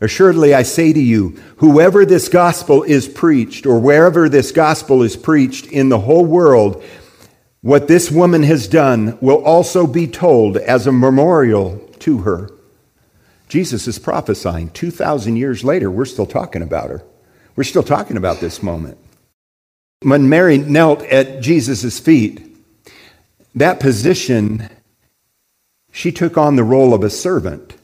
Assuredly, 0.00 0.54
I 0.54 0.62
say 0.62 0.92
to 0.92 1.00
you, 1.00 1.40
whoever 1.56 2.04
this 2.04 2.28
gospel 2.28 2.82
is 2.82 3.08
preached, 3.08 3.64
or 3.66 3.78
wherever 3.78 4.28
this 4.28 4.52
gospel 4.52 5.02
is 5.02 5.16
preached 5.16 5.66
in 5.66 5.88
the 5.88 6.00
whole 6.00 6.24
world, 6.24 6.84
what 7.62 7.88
this 7.88 8.10
woman 8.10 8.42
has 8.42 8.68
done 8.68 9.18
will 9.20 9.42
also 9.42 9.86
be 9.86 10.06
told 10.06 10.56
as 10.56 10.86
a 10.86 10.92
memorial 10.92 11.78
to 12.00 12.18
her. 12.18 12.50
Jesus 13.48 13.88
is 13.88 13.98
prophesying 13.98 14.70
2,000 14.70 15.36
years 15.36 15.64
later. 15.64 15.90
We're 15.90 16.04
still 16.04 16.26
talking 16.26 16.62
about 16.62 16.90
her. 16.90 17.02
We're 17.54 17.64
still 17.64 17.82
talking 17.82 18.16
about 18.16 18.40
this 18.40 18.62
moment. 18.62 18.98
When 20.02 20.28
Mary 20.28 20.58
knelt 20.58 21.02
at 21.04 21.40
Jesus' 21.40 21.98
feet, 21.98 22.42
that 23.54 23.80
position 23.80 24.68
she 25.90 26.12
took 26.12 26.36
on 26.36 26.56
the 26.56 26.64
role 26.64 26.92
of 26.92 27.02
a 27.02 27.08
servant. 27.08 27.74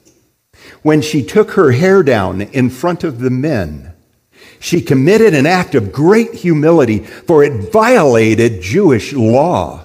When 0.83 1.01
she 1.01 1.23
took 1.23 1.53
her 1.53 1.73
hair 1.73 2.03
down 2.03 2.41
in 2.41 2.71
front 2.71 3.05
of 3.05 3.21
the 3.21 3.31
men, 3.31 3.93
she 4.59 4.81
committed 4.81 5.35
an 5.35 5.47
act 5.47 5.75
of 5.75 5.93
great 5.93 6.35
humility, 6.35 7.01
for 7.01 7.43
it 7.43 7.73
violated 7.73 8.63
Jewish 8.63 9.13
law. 9.13 9.85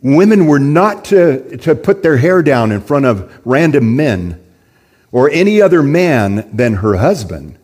Women 0.00 0.46
were 0.46 0.60
not 0.60 1.06
to, 1.06 1.56
to 1.58 1.74
put 1.74 2.02
their 2.02 2.18
hair 2.18 2.42
down 2.42 2.70
in 2.70 2.80
front 2.80 3.06
of 3.06 3.40
random 3.44 3.96
men 3.96 4.40
or 5.10 5.28
any 5.30 5.60
other 5.60 5.82
man 5.82 6.48
than 6.54 6.74
her 6.74 6.96
husband. 6.96 7.58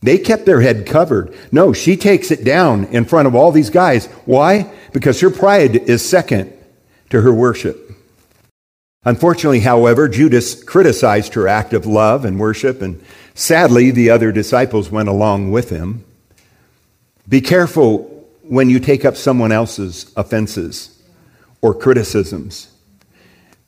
They 0.00 0.16
kept 0.16 0.46
their 0.46 0.60
head 0.60 0.86
covered. 0.86 1.36
No, 1.50 1.72
she 1.72 1.96
takes 1.96 2.30
it 2.30 2.44
down 2.44 2.84
in 2.84 3.04
front 3.04 3.26
of 3.26 3.34
all 3.34 3.52
these 3.52 3.70
guys. 3.70 4.06
Why? 4.24 4.72
Because 4.92 5.20
her 5.20 5.30
pride 5.30 5.76
is 5.76 6.08
second 6.08 6.52
to 7.10 7.20
her 7.20 7.34
worship. 7.34 7.90
Unfortunately, 9.04 9.60
however, 9.60 10.08
Judas 10.08 10.62
criticized 10.62 11.34
her 11.34 11.46
act 11.46 11.72
of 11.72 11.86
love 11.86 12.24
and 12.24 12.38
worship, 12.38 12.82
and 12.82 13.02
sadly, 13.34 13.90
the 13.90 14.10
other 14.10 14.32
disciples 14.32 14.90
went 14.90 15.08
along 15.08 15.52
with 15.52 15.70
him. 15.70 16.04
Be 17.28 17.40
careful 17.40 18.26
when 18.42 18.70
you 18.70 18.80
take 18.80 19.04
up 19.04 19.16
someone 19.16 19.52
else's 19.52 20.12
offenses 20.16 21.00
or 21.60 21.74
criticisms. 21.74 22.72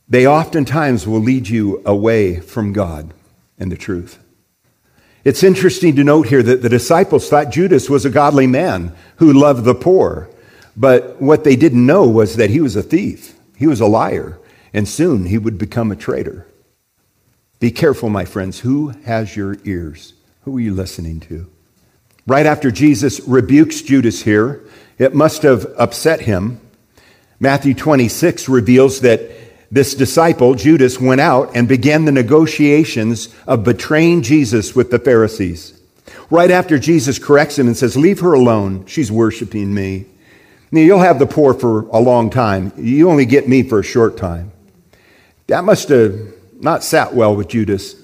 They 0.08 0.26
oftentimes 0.26 1.06
will 1.06 1.20
lead 1.20 1.48
you 1.48 1.82
away 1.86 2.40
from 2.40 2.72
God 2.72 3.14
and 3.58 3.70
the 3.70 3.76
truth. 3.76 4.18
It's 5.22 5.42
interesting 5.44 5.94
to 5.96 6.04
note 6.04 6.28
here 6.28 6.42
that 6.42 6.62
the 6.62 6.68
disciples 6.68 7.28
thought 7.28 7.50
Judas 7.50 7.88
was 7.88 8.04
a 8.04 8.10
godly 8.10 8.46
man 8.46 8.96
who 9.16 9.32
loved 9.32 9.64
the 9.64 9.74
poor, 9.74 10.28
but 10.76 11.20
what 11.20 11.44
they 11.44 11.54
didn't 11.56 11.84
know 11.84 12.08
was 12.08 12.36
that 12.36 12.50
he 12.50 12.60
was 12.60 12.74
a 12.74 12.82
thief, 12.82 13.34
he 13.56 13.66
was 13.66 13.80
a 13.80 13.86
liar 13.86 14.38
and 14.72 14.88
soon 14.88 15.26
he 15.26 15.38
would 15.38 15.58
become 15.58 15.90
a 15.90 15.96
traitor. 15.96 16.46
Be 17.58 17.70
careful, 17.70 18.08
my 18.08 18.24
friends. 18.24 18.60
Who 18.60 18.88
has 19.04 19.36
your 19.36 19.56
ears? 19.64 20.14
Who 20.42 20.56
are 20.56 20.60
you 20.60 20.74
listening 20.74 21.20
to? 21.20 21.50
Right 22.26 22.46
after 22.46 22.70
Jesus 22.70 23.20
rebukes 23.20 23.82
Judas 23.82 24.22
here, 24.22 24.64
it 24.98 25.14
must 25.14 25.42
have 25.42 25.66
upset 25.76 26.22
him. 26.22 26.60
Matthew 27.38 27.74
26 27.74 28.48
reveals 28.48 29.00
that 29.00 29.20
this 29.70 29.94
disciple, 29.94 30.54
Judas, 30.54 31.00
went 31.00 31.20
out 31.20 31.52
and 31.54 31.68
began 31.68 32.04
the 32.04 32.12
negotiations 32.12 33.34
of 33.46 33.64
betraying 33.64 34.22
Jesus 34.22 34.74
with 34.74 34.90
the 34.90 34.98
Pharisees. 34.98 35.80
Right 36.30 36.50
after 36.50 36.78
Jesus 36.78 37.18
corrects 37.18 37.58
him 37.58 37.66
and 37.66 37.76
says, 37.76 37.96
Leave 37.96 38.20
her 38.20 38.32
alone. 38.32 38.86
She's 38.86 39.12
worshiping 39.12 39.72
me. 39.72 40.06
Now, 40.72 40.80
you'll 40.80 41.00
have 41.00 41.18
the 41.18 41.26
poor 41.26 41.54
for 41.54 41.82
a 41.88 41.98
long 41.98 42.30
time. 42.30 42.72
You 42.76 43.10
only 43.10 43.26
get 43.26 43.48
me 43.48 43.62
for 43.62 43.80
a 43.80 43.84
short 43.84 44.16
time. 44.16 44.52
That 45.50 45.64
must 45.64 45.88
have 45.88 46.32
not 46.60 46.84
sat 46.84 47.12
well 47.12 47.34
with 47.34 47.48
Judas 47.48 47.94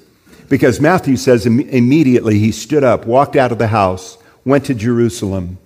because 0.49 0.81
Matthew 0.81 1.17
says 1.17 1.47
immediately 1.47 2.41
he 2.41 2.51
stood 2.51 2.83
up, 2.83 3.07
walked 3.07 3.37
out 3.37 3.53
of 3.53 3.59
the 3.59 3.69
house, 3.69 4.19
went 4.45 4.65
to 4.65 4.75
Jerusalem, 4.75 5.59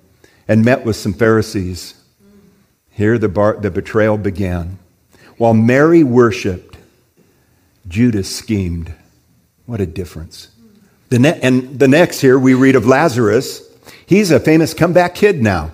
and 0.47 0.63
met 0.63 0.85
with 0.85 0.97
some 0.97 1.15
Pharisees. 1.15 1.95
Here 2.91 3.17
the, 3.17 3.31
bar, 3.31 3.57
the 3.59 3.71
betrayal 3.71 4.19
began. 4.19 4.79
While 5.39 5.55
Mary 5.55 6.05
worshiped, 6.05 6.77
Judas 7.89 8.35
schemed. 8.35 8.93
What 9.65 9.81
a 9.81 9.87
difference. 9.87 10.51
The 11.09 11.19
ne- 11.19 11.41
and 11.41 11.79
the 11.79 11.89
next 11.89 12.21
here 12.21 12.39
we 12.39 12.53
read 12.53 12.77
of 12.77 12.87
Lazarus. 12.87 13.63
He's 14.05 14.31
a 14.31 14.39
famous 14.39 14.75
comeback 14.75 15.15
kid 15.15 15.43
now. 15.43 15.71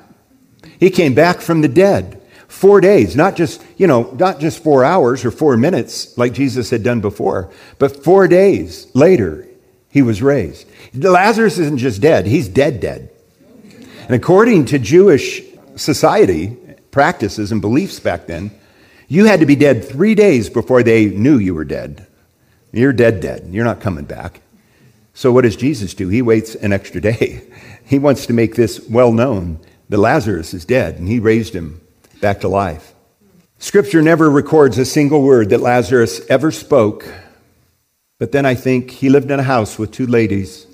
He 0.79 0.89
came 0.89 1.15
back 1.15 1.41
from 1.41 1.63
the 1.63 1.69
dead. 1.69 2.23
Four 2.57 2.81
days, 2.81 3.15
not 3.15 3.37
just, 3.37 3.63
you 3.77 3.87
know, 3.87 4.11
not 4.19 4.41
just 4.41 4.63
four 4.63 4.83
hours 4.83 5.27
or 5.27 5.31
four 5.31 5.59
minutes 5.59 6.17
like 6.17 6.33
Jesus 6.33 6.71
had 6.71 6.83
done 6.83 7.03
before, 7.03 7.53
but 7.79 8.03
four 8.03 8.27
days 8.29 8.87
later, 8.95 9.47
he 9.91 10.01
was 10.01 10.23
raised. 10.23 10.67
Lazarus 10.95 11.59
isn't 11.59 11.77
just 11.77 12.01
dead, 12.01 12.25
he's 12.25 12.49
dead, 12.49 12.81
dead. 12.81 13.11
And 14.07 14.13
according 14.13 14.65
to 14.67 14.79
Jewish 14.79 15.43
society, 15.75 16.57
practices, 16.91 17.53
and 17.53 17.61
beliefs 17.61 18.01
back 18.01 18.27
then, 18.27 18.51
you 19.07 19.27
had 19.27 19.41
to 19.41 19.47
be 19.47 19.55
dead 19.55 19.85
three 19.85 20.15
days 20.15 20.49
before 20.49 20.83
they 20.83 21.09
knew 21.11 21.37
you 21.37 21.53
were 21.53 21.67
dead. 21.67 22.07
You're 22.73 22.95
dead, 22.95 23.21
dead. 23.21 23.49
You're 23.51 23.67
not 23.67 23.83
coming 23.83 24.07
back. 24.07 24.41
So, 25.13 25.31
what 25.31 25.43
does 25.43 25.57
Jesus 25.57 25.93
do? 25.93 26.09
He 26.09 26.23
waits 26.23 26.55
an 26.55 26.73
extra 26.73 27.03
day. 27.03 27.43
He 27.85 28.01
wants 28.01 28.27
to 28.27 28.33
make 28.33 28.57
this 28.57 28.81
well 28.89 29.13
known 29.13 29.61
that 29.91 29.99
Lazarus 29.99 30.53
is 30.53 30.65
dead, 30.65 30.97
and 30.97 31.07
he 31.07 31.21
raised 31.21 31.55
him 31.55 31.81
back 32.21 32.41
to 32.41 32.49
life. 32.49 32.95
Scripture 33.59 34.03
never 34.03 34.31
records 34.31 34.79
a 34.79 34.85
single 34.85 35.23
word 35.23 35.51
that 35.51 35.61
Lazarus 35.61 36.21
ever 36.29 36.51
spoke 36.51 37.07
But 38.19 38.33
then 38.33 38.47
I 38.47 38.55
think 38.55 38.91
he 38.91 39.11
lived 39.11 39.31
in 39.31 39.39
a 39.39 39.43
house 39.43 39.79
with 39.79 39.93
two 39.93 40.07
ladies. 40.07 40.67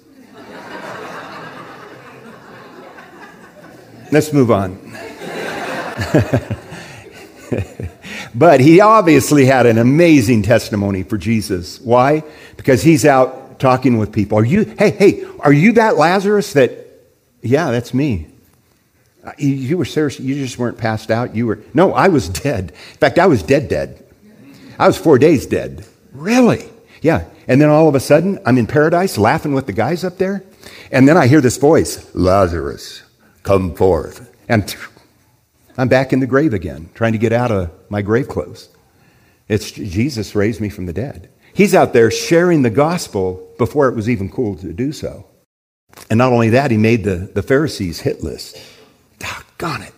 Let's 4.13 4.33
move 4.33 4.51
on. 4.53 4.79
but 8.35 8.61
he 8.61 8.81
obviously 8.81 9.45
had 9.47 9.67
an 9.67 9.79
amazing 9.79 10.43
testimony 10.43 11.03
for 11.03 11.19
Jesus. 11.19 11.81
Why? 11.81 12.23
Because 12.57 12.83
he's 12.83 13.05
out 13.05 13.59
talking 13.59 13.99
with 13.99 14.13
people. 14.13 14.39
Are 14.39 14.45
you, 14.45 14.65
hey, 14.79 14.91
hey, 14.91 15.25
are 15.41 15.53
you 15.53 15.73
that 15.73 15.97
Lazarus 15.97 16.53
that, 16.53 16.87
yeah, 17.41 17.73
that's 17.73 17.93
me. 17.93 18.32
Uh, 19.25 19.33
you, 19.39 19.79
were 19.79 19.85
serious, 19.85 20.19
you 20.19 20.35
just 20.35 20.59
weren't 20.59 20.79
passed 20.79 21.11
out. 21.11 21.35
You 21.35 21.47
were, 21.47 21.61
no, 21.75 21.93
I 21.93 22.09
was 22.09 22.29
dead. 22.29 22.73
In 22.73 22.99
fact, 22.99 23.19
I 23.19 23.27
was 23.27 23.43
dead, 23.43 23.69
dead. 23.69 24.05
I 24.79 24.87
was 24.87 24.99
four 24.99 25.19
days 25.19 25.47
dead. 25.47 25.87
Really? 26.13 26.69
Yeah. 27.03 27.25
And 27.47 27.61
then 27.61 27.69
all 27.69 27.89
of 27.89 27.95
a 27.95 28.01
sudden, 28.01 28.41
I'm 28.45 28.59
in 28.59 28.67
paradise 28.67 29.19
laughing 29.19 29.55
with 29.55 29.67
the 29.67 29.73
guys 29.73 30.05
up 30.05 30.19
there. 30.19 30.45
And 30.91 31.09
then 31.09 31.17
I 31.17 31.27
hear 31.27 31.41
this 31.41 31.57
voice 31.57 32.13
Lazarus, 32.15 33.03
come 33.43 33.75
forth. 33.75 34.33
And 34.49 34.75
I'm 35.79 35.89
back 35.89 36.13
in 36.13 36.21
the 36.21 36.27
grave 36.27 36.53
again, 36.53 36.91
trying 36.95 37.13
to 37.13 37.19
get 37.19 37.33
out 37.33 37.51
of 37.51 37.71
my 37.89 38.03
grave 38.03 38.29
clothes. 38.29 38.69
It's 39.49 39.71
Jesus 39.71 40.35
raised 40.35 40.61
me 40.61 40.69
from 40.69 40.87
the 40.87 40.93
dead. 40.93 41.31
He's 41.55 41.75
out 41.75 41.93
there 41.93 42.11
sharing 42.11 42.63
the 42.63 42.71
gospel 42.71 43.49
before 43.59 43.89
it 43.89 43.95
was 43.95 44.09
even 44.09 44.31
cool 44.31 44.57
to 44.57 44.73
do 44.73 44.93
so. 44.93 45.27
And 46.09 46.19
not 46.19 46.33
only 46.33 46.51
that, 46.51 46.71
he 46.71 46.79
made 46.79 47.05
the, 47.05 47.31
the 47.35 47.43
Pharisees 47.43 48.01
hit 48.01 48.23
list. 48.23 48.59
Doggone 49.23 49.83
it. 49.83 49.95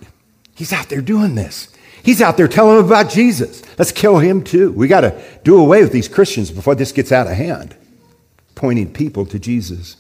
He's 0.54 0.73
out 0.73 0.88
there 0.88 1.00
doing 1.00 1.35
this. 1.35 1.75
He's 2.02 2.21
out 2.21 2.37
there 2.37 2.49
telling 2.49 2.76
them 2.76 2.85
about 2.85 3.11
Jesus. 3.11 3.62
Let's 3.78 3.90
kill 3.90 4.19
him 4.19 4.45
too. 4.45 4.71
We 4.73 4.88
got 4.88 5.00
to 5.00 5.21
do 5.43 5.59
away 5.59 5.83
with 5.83 5.93
these 5.93 6.09
Christians 6.09 6.50
before 6.50 6.75
this 6.75 6.93
gets 6.93 7.11
out 7.11 7.26
of 7.26 7.33
hand, 7.33 7.75
pointing 8.54 8.93
people 8.93 9.25
to 9.26 9.38
Jesus. 9.38 9.97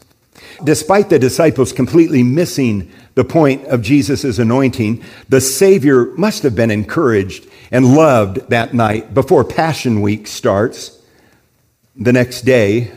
Despite 0.62 1.08
the 1.08 1.18
disciples 1.18 1.72
completely 1.72 2.22
missing 2.22 2.92
the 3.14 3.24
point 3.24 3.64
of 3.66 3.80
Jesus' 3.80 4.38
anointing, 4.38 5.02
the 5.28 5.40
Savior 5.40 6.06
must 6.16 6.42
have 6.42 6.54
been 6.54 6.70
encouraged 6.70 7.46
and 7.70 7.96
loved 7.96 8.50
that 8.50 8.74
night 8.74 9.14
before 9.14 9.44
Passion 9.44 10.02
Week 10.02 10.26
starts 10.26 11.00
the 11.96 12.12
next 12.12 12.42
day. 12.42 12.92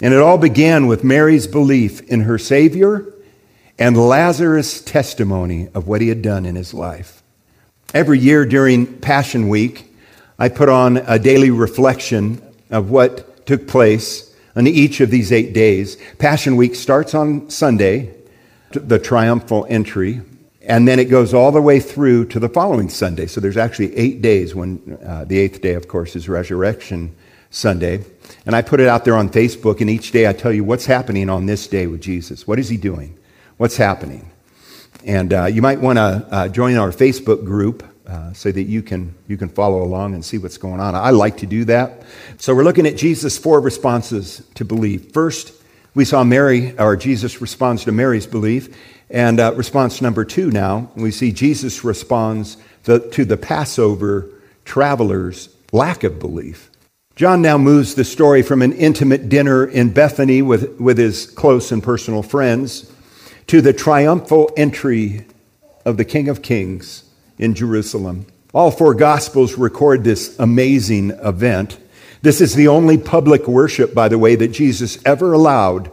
And 0.00 0.12
it 0.12 0.20
all 0.20 0.38
began 0.38 0.88
with 0.88 1.04
Mary's 1.04 1.46
belief 1.46 2.00
in 2.02 2.22
her 2.22 2.38
Savior 2.38 3.11
and 3.82 3.96
Lazarus' 3.96 4.80
testimony 4.80 5.68
of 5.74 5.88
what 5.88 6.00
he 6.00 6.06
had 6.06 6.22
done 6.22 6.46
in 6.46 6.54
his 6.54 6.72
life. 6.72 7.20
Every 7.92 8.16
year 8.16 8.46
during 8.46 8.86
Passion 8.86 9.48
Week, 9.48 9.92
I 10.38 10.50
put 10.50 10.68
on 10.68 10.98
a 10.98 11.18
daily 11.18 11.50
reflection 11.50 12.40
of 12.70 12.90
what 12.90 13.44
took 13.44 13.66
place 13.66 14.32
on 14.54 14.68
each 14.68 15.00
of 15.00 15.10
these 15.10 15.32
eight 15.32 15.52
days. 15.52 15.96
Passion 16.18 16.54
Week 16.54 16.76
starts 16.76 17.12
on 17.12 17.50
Sunday, 17.50 18.14
the 18.70 19.00
triumphal 19.00 19.66
entry, 19.68 20.20
and 20.64 20.86
then 20.86 21.00
it 21.00 21.06
goes 21.06 21.34
all 21.34 21.50
the 21.50 21.60
way 21.60 21.80
through 21.80 22.26
to 22.26 22.38
the 22.38 22.48
following 22.48 22.88
Sunday. 22.88 23.26
So 23.26 23.40
there's 23.40 23.56
actually 23.56 23.96
eight 23.96 24.22
days 24.22 24.54
when 24.54 24.96
uh, 25.04 25.24
the 25.24 25.38
eighth 25.38 25.60
day, 25.60 25.74
of 25.74 25.88
course, 25.88 26.14
is 26.14 26.28
Resurrection 26.28 27.16
Sunday. 27.50 28.04
And 28.46 28.54
I 28.54 28.62
put 28.62 28.78
it 28.78 28.86
out 28.86 29.04
there 29.04 29.16
on 29.16 29.28
Facebook, 29.28 29.80
and 29.80 29.90
each 29.90 30.12
day 30.12 30.28
I 30.28 30.34
tell 30.34 30.52
you 30.52 30.62
what's 30.62 30.86
happening 30.86 31.28
on 31.28 31.46
this 31.46 31.66
day 31.66 31.88
with 31.88 32.00
Jesus. 32.00 32.46
What 32.46 32.60
is 32.60 32.68
he 32.68 32.76
doing? 32.76 33.18
What's 33.62 33.76
happening? 33.76 34.28
And 35.04 35.32
uh, 35.32 35.44
you 35.44 35.62
might 35.62 35.78
want 35.78 35.96
to 35.96 36.26
uh, 36.32 36.48
join 36.48 36.74
our 36.74 36.90
Facebook 36.90 37.44
group 37.44 37.84
uh, 38.08 38.32
so 38.32 38.50
that 38.50 38.64
you 38.64 38.82
can, 38.82 39.14
you 39.28 39.36
can 39.36 39.48
follow 39.48 39.84
along 39.84 40.14
and 40.14 40.24
see 40.24 40.36
what's 40.36 40.58
going 40.58 40.80
on. 40.80 40.96
I 40.96 41.10
like 41.10 41.36
to 41.36 41.46
do 41.46 41.64
that. 41.66 42.02
So 42.38 42.56
we're 42.56 42.64
looking 42.64 42.88
at 42.88 42.96
Jesus' 42.96 43.38
four 43.38 43.60
responses 43.60 44.42
to 44.56 44.64
belief. 44.64 45.12
First, 45.12 45.52
we 45.94 46.04
saw 46.04 46.24
Mary, 46.24 46.76
or 46.76 46.96
Jesus 46.96 47.40
responds 47.40 47.84
to 47.84 47.92
Mary's 47.92 48.26
belief. 48.26 48.76
And 49.08 49.38
uh, 49.38 49.54
response 49.54 50.02
number 50.02 50.24
two 50.24 50.50
now, 50.50 50.90
we 50.96 51.12
see 51.12 51.30
Jesus 51.30 51.84
responds 51.84 52.56
to 52.82 52.98
the 52.98 53.36
Passover 53.36 54.28
traveler's 54.64 55.54
lack 55.70 56.02
of 56.02 56.18
belief. 56.18 56.68
John 57.14 57.42
now 57.42 57.58
moves 57.58 57.94
the 57.94 58.02
story 58.02 58.42
from 58.42 58.60
an 58.60 58.72
intimate 58.72 59.28
dinner 59.28 59.64
in 59.64 59.90
Bethany 59.90 60.42
with, 60.42 60.80
with 60.80 60.98
his 60.98 61.26
close 61.26 61.70
and 61.70 61.80
personal 61.80 62.24
friends 62.24 62.91
to 63.46 63.60
the 63.60 63.72
triumphal 63.72 64.50
entry 64.56 65.26
of 65.84 65.96
the 65.96 66.04
King 66.04 66.28
of 66.28 66.42
Kings 66.42 67.04
in 67.38 67.54
Jerusalem. 67.54 68.26
All 68.54 68.70
four 68.70 68.94
Gospels 68.94 69.56
record 69.56 70.04
this 70.04 70.38
amazing 70.38 71.10
event. 71.10 71.78
This 72.20 72.40
is 72.40 72.54
the 72.54 72.68
only 72.68 72.98
public 72.98 73.48
worship, 73.48 73.94
by 73.94 74.08
the 74.08 74.18
way, 74.18 74.36
that 74.36 74.48
Jesus 74.48 74.98
ever 75.04 75.32
allowed 75.32 75.90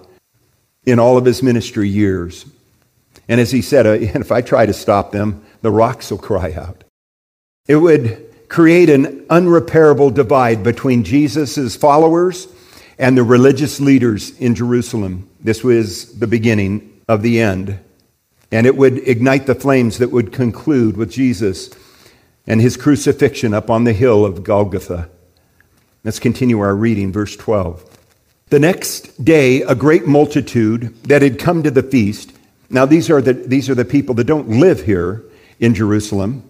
in 0.85 0.99
all 0.99 1.17
of 1.17 1.25
his 1.25 1.41
ministry 1.41 1.87
years. 1.87 2.45
And 3.27 3.39
as 3.39 3.51
he 3.51 3.61
said, 3.61 3.87
uh, 3.87 3.91
if 3.99 4.31
I 4.31 4.41
try 4.41 4.65
to 4.65 4.73
stop 4.73 5.11
them, 5.11 5.43
the 5.61 5.71
rocks 5.71 6.11
will 6.11 6.17
cry 6.17 6.53
out. 6.53 6.83
It 7.67 7.77
would 7.77 8.25
create 8.49 8.89
an 8.89 9.25
unrepairable 9.27 10.13
divide 10.13 10.63
between 10.63 11.03
Jesus' 11.03 11.75
followers 11.75 12.47
and 12.97 13.17
the 13.17 13.23
religious 13.23 13.79
leaders 13.79 14.37
in 14.39 14.55
Jerusalem. 14.55 15.29
This 15.39 15.63
was 15.63 16.17
the 16.19 16.27
beginning 16.27 16.88
of 17.09 17.21
the 17.21 17.41
end 17.41 17.79
and 18.51 18.65
it 18.65 18.75
would 18.75 19.07
ignite 19.07 19.45
the 19.45 19.55
flames 19.55 19.99
that 19.99 20.11
would 20.11 20.31
conclude 20.31 20.97
with 20.97 21.11
Jesus 21.11 21.69
and 22.47 22.59
his 22.59 22.77
crucifixion 22.77 23.53
up 23.53 23.69
on 23.69 23.83
the 23.83 23.93
hill 23.93 24.25
of 24.25 24.43
Golgotha. 24.43 25.09
Let's 26.03 26.19
continue 26.19 26.59
our 26.59 26.75
reading, 26.75 27.11
verse 27.11 27.35
12. 27.35 27.85
The 28.49 28.59
next 28.59 29.23
day, 29.23 29.61
a 29.61 29.75
great 29.75 30.07
multitude 30.07 30.95
that 31.03 31.21
had 31.21 31.37
come 31.37 31.61
to 31.61 31.69
the 31.69 31.83
feast. 31.83 32.31
Now, 32.71 32.85
these 32.85 33.09
are 33.11 33.21
the, 33.21 33.33
these 33.33 33.69
are 33.69 33.75
the 33.75 33.85
people 33.85 34.15
that 34.15 34.23
don't 34.23 34.49
live 34.49 34.83
here 34.83 35.23
in 35.59 35.75
Jerusalem. 35.75 36.43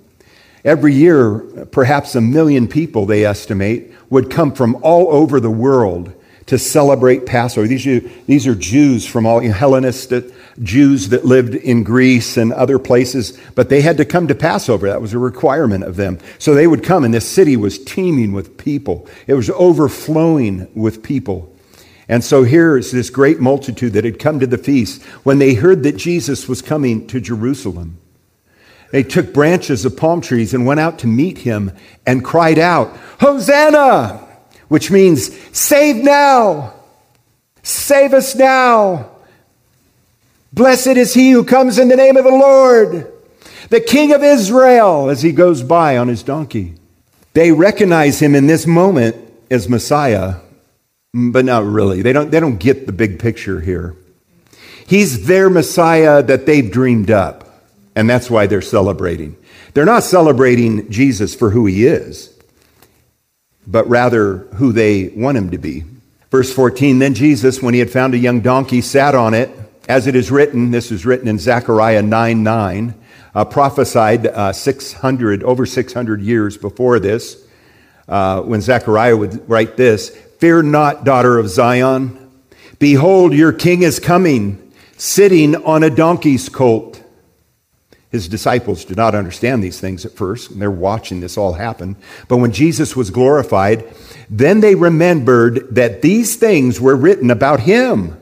Every 0.63 0.93
year, 0.93 1.39
perhaps 1.72 2.15
a 2.15 2.22
million 2.22 2.69
people, 2.69 3.06
they 3.06 3.26
estimate, 3.26 3.91
would 4.10 4.30
come 4.30 4.54
from 4.54 4.78
all 4.82 5.12
over 5.12 5.41
the 5.41 5.52
world 5.52 6.13
to 6.45 6.58
celebrate 6.58 7.26
Passover. 7.26 7.67
These 7.67 7.88
are, 7.88 8.00
these 8.28 8.48
are 8.48 8.56
Jews 8.56 9.06
from 9.06 9.26
all 9.26 9.41
Hellenistic 9.41 10.32
Jews 10.62 11.10
that 11.10 11.26
lived 11.26 11.56
in 11.56 11.84
Greece 11.84 12.38
and 12.38 12.52
other 12.54 12.80
places, 12.80 13.39
but 13.56 13.69
they 13.69 13.82
had 13.82 13.98
to 13.98 14.06
come 14.06 14.28
to 14.28 14.36
Passover. 14.36 14.88
That 14.88 15.02
was 15.02 15.13
a 15.13 15.19
requirement 15.19 15.84
of 15.84 15.95
them. 15.95 16.19
So 16.38 16.54
they 16.54 16.67
would 16.67 16.84
come, 16.84 17.04
and 17.04 17.13
this 17.13 17.28
city 17.30 17.56
was 17.56 17.84
teeming 17.84 18.34
with 18.34 18.58
people. 18.58 19.08
It 19.28 19.36
was 19.36 19.50
overflowing 19.52 20.69
with 20.76 21.04
people. 21.04 21.54
And 22.08 22.24
so 22.24 22.43
here 22.43 22.78
is 22.78 22.91
this 22.91 23.10
great 23.10 23.39
multitude 23.39 23.93
that 23.93 24.04
had 24.04 24.19
come 24.19 24.39
to 24.39 24.48
the 24.48 24.58
feast. 24.58 25.04
When 25.24 25.39
they 25.39 25.54
heard 25.54 25.84
that 25.84 25.95
Jesus 25.95 26.48
was 26.48 26.62
coming 26.62 27.08
to 27.08 27.22
Jerusalem, 27.22 27.98
they 28.91 29.04
took 29.04 29.34
branches 29.34 29.86
of 29.86 29.95
palm 29.95 30.19
trees 30.19 30.54
and 30.54 30.65
went 30.65 30.80
out 30.80 31.00
to 31.00 31.08
meet 31.08 31.39
him 31.39 31.72
and 32.06 32.26
cried 32.26 32.58
out, 32.58 32.98
Hosanna! 33.19 34.26
which 34.69 34.91
means 34.91 35.36
save 35.52 35.98
now, 35.98 36.74
save 37.62 38.13
us 38.13 38.36
now. 38.36 39.12
Blessed 40.51 40.88
is 40.88 41.13
he 41.13 41.31
who 41.31 41.43
comes 41.43 41.77
in 41.77 41.88
the 41.88 41.95
name 41.95 42.17
of 42.17 42.23
the 42.23 42.31
Lord, 42.31 43.12
the 43.69 43.81
King 43.81 44.13
of 44.13 44.23
Israel, 44.23 45.09
as 45.09 45.21
he 45.21 45.31
goes 45.31 45.63
by 45.63 45.97
on 45.97 46.07
his 46.07 46.23
donkey. 46.23 46.75
They 47.33 47.51
recognize 47.51 48.19
him 48.19 48.35
in 48.35 48.47
this 48.47 48.65
moment 48.65 49.15
as 49.51 49.69
Messiah, 49.69 50.35
but 51.13 51.45
not 51.45 51.63
really. 51.63 52.01
They 52.01 52.13
don't, 52.13 52.31
they 52.31 52.39
don't 52.39 52.57
get 52.57 52.85
the 52.85 52.91
big 52.91 53.19
picture 53.19 53.62
here. 53.62 53.95
He's 54.88 55.27
their 55.27 55.49
Messiah 55.49 56.23
that 56.23 56.47
they've 56.47 56.71
dreamed 56.71 57.12
up, 57.12 57.63
and 57.95 58.09
that's 58.09 58.29
why 58.29 58.47
they're 58.47 58.62
celebrating. 58.62 59.38
They're 59.75 59.85
not 59.85 60.03
celebrating 60.03 60.89
Jesus 60.89 61.35
for 61.35 61.51
who 61.51 61.67
he 61.67 61.85
is 61.85 62.35
but 63.69 63.88
rather 63.88 64.38
who 64.55 64.71
they 64.71 65.09
want 65.09 65.38
him 65.38 65.51
to 65.51 65.57
be. 65.57 65.83
Verse 66.31 66.53
14 66.53 66.99
Then 66.99 67.13
Jesus, 67.13 67.62
when 67.62 67.73
he 67.73 67.79
had 67.79 67.91
found 67.91 68.13
a 68.13 68.17
young 68.17 68.41
donkey, 68.41 68.81
sat 68.81 69.15
on 69.15 69.33
it, 69.33 69.49
as 69.89 70.08
it 70.08 70.15
is 70.15 70.32
written, 70.32 70.71
this 70.71 70.91
is 70.91 71.06
written 71.06 71.28
in 71.28 71.38
Zechariah 71.38 72.02
9 72.02 72.43
9, 72.43 72.93
uh, 73.36 73.43
prophesied 73.43 74.28
uh, 74.28 74.54
600, 74.54 75.43
over 75.43 75.65
600 75.65 76.21
years 76.21 76.56
before 76.58 76.99
this, 76.99 77.45
uh, 78.08 78.41
when 78.41 78.62
Zechariah 78.62 79.17
would 79.17 79.49
write 79.49 79.75
this 79.75 80.10
Fear 80.39 80.63
not, 80.63 81.04
daughter 81.04 81.38
of 81.38 81.49
Zion. 81.49 82.15
Behold, 82.80 83.34
your 83.34 83.52
king 83.52 83.82
is 83.82 83.99
coming, 83.99 84.71
sitting 84.95 85.56
on 85.65 85.84
a 85.84 85.89
donkey's 85.89 86.47
colt 86.47 86.99
his 88.10 88.28
disciples 88.28 88.86
did 88.86 88.97
not 88.97 89.13
understand 89.13 89.63
these 89.63 89.80
things 89.80 90.04
at 90.04 90.13
first, 90.13 90.49
and 90.49 90.60
they're 90.60 90.71
watching 90.71 91.19
this 91.19 91.38
all 91.38 91.54
happen. 91.54 91.95
But 92.28 92.38
when 92.38 92.52
Jesus 92.52 92.95
was 92.95 93.12
glorified, 93.12 93.86
then 94.30 94.62
they 94.62 94.73
remembered 94.73 95.75
that 95.75 96.02
these 96.02 96.36
things 96.36 96.82
were 96.82 96.95
written 96.95 97.30
about 97.30 97.60
him, 97.60 98.18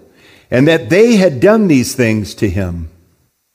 and 0.50 0.68
that 0.68 0.90
they 0.90 1.16
had 1.16 1.40
done 1.40 1.68
these 1.68 1.96
things 1.96 2.34
to 2.36 2.50
him. 2.50 2.90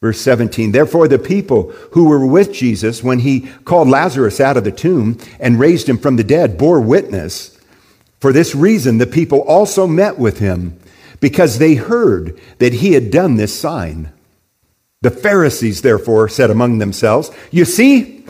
Verse 0.03 0.21
17 0.21 0.73
Therefore, 0.73 1.09
the 1.09 1.19
people 1.19 1.71
who 1.93 2.09
were 2.09 2.27
with 2.27 2.53
Jesus 2.53 3.03
when 3.03 3.21
he 3.21 3.49
called 3.65 3.89
Lazarus 3.89 4.41
out 4.41 4.57
of 4.57 4.65
the 4.65 4.73
tomb 4.73 5.17
and 5.39 5.61
raised 5.61 5.89
him 5.89 5.97
from 5.97 6.17
the 6.17 6.25
dead 6.25 6.59
bore 6.59 6.81
witness. 6.81 7.59
For 8.21 8.33
this 8.33 8.55
reason, 8.55 8.99
the 8.99 9.07
people 9.07 9.41
also 9.41 9.87
met 9.87 10.19
with 10.19 10.39
him 10.39 10.79
because 11.21 11.59
they 11.59 11.75
heard 11.75 12.39
that 12.59 12.75
he 12.75 12.93
had 12.93 13.11
done 13.11 13.37
this 13.37 13.59
sign. 13.59 14.13
The 15.03 15.11
Pharisees, 15.11 15.83
therefore, 15.83 16.29
said 16.29 16.51
among 16.51 16.79
themselves, 16.79 17.31
You 17.51 17.65
see 17.65 18.25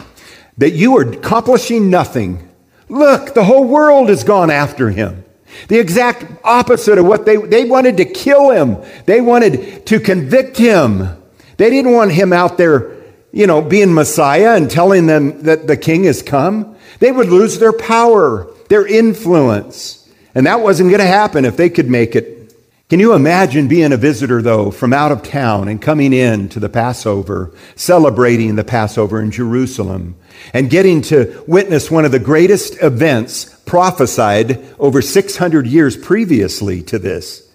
that 0.59 0.73
you 0.73 0.97
are 0.99 1.11
accomplishing 1.11 1.91
nothing. 1.91 2.49
Look, 2.89 3.35
the 3.35 3.45
whole 3.45 3.65
world 3.65 4.09
has 4.09 4.25
gone 4.25 4.51
after 4.51 4.91
him. 4.91 5.22
The 5.69 5.79
exact 5.79 6.25
opposite 6.45 6.99
of 6.99 7.07
what 7.07 7.27
they, 7.27 7.37
they 7.37 7.65
wanted 7.65 7.97
to 7.99 8.05
kill 8.05 8.51
him. 8.51 8.79
They 9.07 9.21
wanted 9.21 9.87
to 9.87 10.01
convict 10.01 10.57
him. 10.57 11.09
They 11.57 11.71
didn't 11.71 11.93
want 11.93 12.13
him 12.13 12.33
out 12.33 12.59
there, 12.59 12.97
you 13.33 13.47
know, 13.47 13.63
being 13.63 13.93
Messiah 13.93 14.57
and 14.57 14.71
telling 14.71 15.07
them 15.07 15.43
that 15.43 15.67
the 15.67 15.77
king 15.77 16.05
has 16.05 16.23
come. 16.23 16.77
They 16.99 17.13
would 17.13 17.29
lose 17.29 17.59
their 17.59 17.73
power 17.73 18.53
their 18.73 18.87
influence. 18.87 20.09
And 20.35 20.47
that 20.47 20.63
wasn't 20.63 20.89
going 20.89 21.03
to 21.03 21.07
happen 21.07 21.45
if 21.45 21.59
they 21.59 21.69
could 21.69 21.91
make 21.91 22.17
it. 22.17 22.57
Can 22.89 23.01
you 23.01 23.13
imagine 23.13 23.69
being 23.69 23.93
a 23.93 23.99
visitor, 23.99 24.41
though, 24.41 24.71
from 24.71 24.95
out 24.95 25.13
of 25.13 25.23
town 25.23 25.69
and 25.69 25.81
coming 25.81 26.15
in 26.15 26.49
to 26.49 26.59
the 26.59 26.71
Passover, 26.71 27.53
celebrating 27.77 28.57
the 28.57 28.65
Passover 28.65 29.21
in 29.21 29.31
Jerusalem, 29.31 30.15
and 30.53 30.71
getting 30.71 31.03
to 31.03 31.45
witness 31.47 31.91
one 31.91 32.05
of 32.05 32.13
the 32.13 32.19
greatest 32.19 32.83
events 32.83 33.45
prophesied 33.67 34.65
over 34.79 35.03
600 35.03 35.67
years 35.67 35.97
previously 35.97 36.83
to 36.83 36.99
this? 36.99 37.51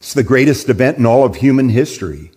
It's 0.00 0.14
the 0.14 0.22
greatest 0.22 0.68
event 0.68 0.98
in 0.98 1.06
all 1.06 1.24
of 1.24 1.36
human 1.36 1.70
history. 1.70 2.30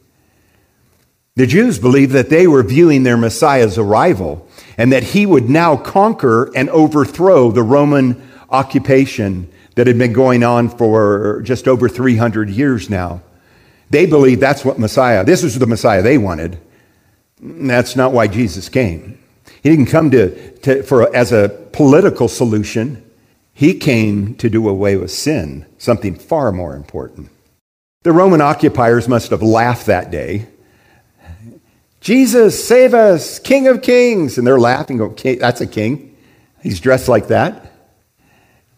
The 1.36 1.46
Jews 1.46 1.78
believed 1.78 2.13
that 2.13 2.30
they 2.30 2.48
were 2.48 2.63
viewing 2.63 3.04
their 3.04 3.18
Messiah's 3.18 3.78
arrival 3.78 4.48
and 4.78 4.92
that 4.92 5.04
he 5.04 5.26
would 5.26 5.50
now 5.50 5.76
conquer 5.76 6.52
and 6.56 6.70
overthrow 6.70 7.52
the 7.52 7.63
Roman 7.63 8.28
occupation 8.50 9.52
that 9.76 9.86
had 9.86 10.00
been 10.00 10.13
going 10.13 10.44
on 10.44 10.70
for 10.70 11.42
just 11.44 11.68
over 11.68 11.88
300 11.88 12.50
years 12.50 12.90
now. 12.90 13.22
They 13.90 14.06
believed 14.06 14.42
that's 14.42 14.66
what 14.66 14.80
Messiah, 14.80 15.24
this 15.24 15.44
was 15.44 15.60
the 15.60 15.68
Messiah 15.68 16.02
they 16.02 16.18
wanted. 16.18 16.58
That's 17.39 17.95
not 17.95 18.13
why 18.13 18.28
Jesus 18.28 18.69
came. 18.69 19.19
He 19.63 19.69
didn't 19.69 19.88
come 19.88 20.12
to, 20.12 20.52
to, 20.60 20.84
for, 20.84 21.15
as 21.15 21.32
a 21.32 21.50
political 21.71 22.28
solution. 22.28 23.04
He 23.54 23.73
came 23.73 24.36
to 24.36 24.50
do 24.50 24.67
away 24.67 24.97
with 24.97 25.12
sin, 25.12 25.65
something 25.78 26.15
far 26.15 26.52
more 26.52 26.76
important. 26.76 27.30
The 28.04 28.12
Roman 28.12 28.41
occupiers 28.41 29.08
must 29.08 29.32
have 29.32 29.41
laughed 29.41 29.88
that 29.88 30.12
day 30.12 30.47
Jesus, 32.00 32.65
save 32.65 32.93
us, 32.93 33.39
King 33.39 33.67
of 33.67 33.82
Kings. 33.82 34.38
And 34.38 34.45
they're 34.45 34.60
laughing, 34.60 35.02
oh, 35.02 35.10
go, 35.10 35.36
that's 35.36 35.62
a 35.62 35.67
king. 35.67 36.15
He's 36.62 36.80
dressed 36.80 37.08
like 37.08 37.28
that. 37.28 37.73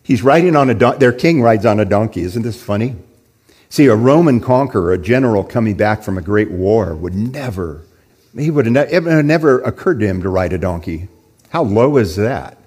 He's 0.03 0.23
riding 0.23 0.55
on 0.55 0.69
a 0.69 0.73
donkey. 0.73 0.97
Their 0.99 1.13
king 1.13 1.41
rides 1.41 1.65
on 1.65 1.79
a 1.79 1.85
donkey. 1.85 2.21
Isn't 2.21 2.41
this 2.41 2.61
funny? 2.61 2.95
See, 3.69 3.85
a 3.85 3.95
Roman 3.95 4.39
conqueror, 4.39 4.93
a 4.93 4.97
general 4.97 5.43
coming 5.43 5.75
back 5.75 6.01
from 6.01 6.17
a 6.17 6.21
great 6.21 6.49
war, 6.49 6.95
would 6.95 7.13
never, 7.13 7.83
he 8.37 8.51
would 8.51 8.65
have 8.65 8.73
ne- 8.73 8.91
it 8.91 9.03
would 9.03 9.25
never 9.25 9.61
occurred 9.61 9.99
to 9.99 10.07
him 10.07 10.21
to 10.21 10.29
ride 10.29 10.53
a 10.53 10.57
donkey. 10.57 11.07
How 11.49 11.63
low 11.63 11.97
is 11.97 12.15
that? 12.15 12.57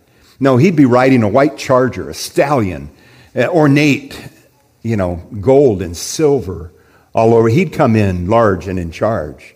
No, 0.40 0.57
he'd 0.57 0.77
be 0.77 0.87
riding 0.87 1.22
a 1.22 1.29
white 1.29 1.57
charger, 1.57 2.11
a 2.11 2.14
stallion, 2.14 2.90
uh, 3.37 3.46
ornate, 3.46 4.20
you 4.83 4.96
know, 4.96 5.16
gold 5.40 5.83
and 5.83 5.96
silver 5.96 6.72
all 7.14 7.35
over. 7.35 7.48
He'd 7.48 7.72
come 7.72 7.94
in 7.94 8.27
large 8.29 8.66
and 8.66 8.79
in 8.79 8.90
charge 8.90 9.55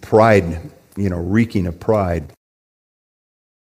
pride, 0.00 0.60
you 0.96 1.08
know, 1.08 1.18
reeking 1.18 1.66
of 1.66 1.80
pride. 1.80 2.32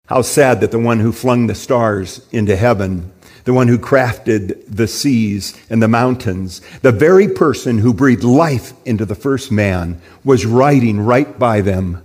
How 0.07 0.23
sad 0.23 0.61
that 0.61 0.71
the 0.71 0.79
one 0.79 1.01
who 1.01 1.13
flung 1.13 1.47
the 1.47 1.55
stars 1.55 2.27
into 2.31 2.57
heaven, 2.57 3.13
the 3.47 3.55
one 3.55 3.69
who 3.69 3.79
crafted 3.79 4.61
the 4.69 4.89
seas 4.89 5.57
and 5.71 5.81
the 5.81 5.89
mountains, 5.89 6.61
the 6.83 6.91
very 6.91 7.29
person 7.29 7.79
who 7.79 7.95
breathed 7.95 8.25
life 8.25 8.73
into 8.85 9.07
the 9.07 9.15
first 9.15 9.53
man, 9.53 10.03
was 10.25 10.45
riding 10.45 11.01
right 11.01 11.39
by 11.39 11.61
them, 11.61 12.05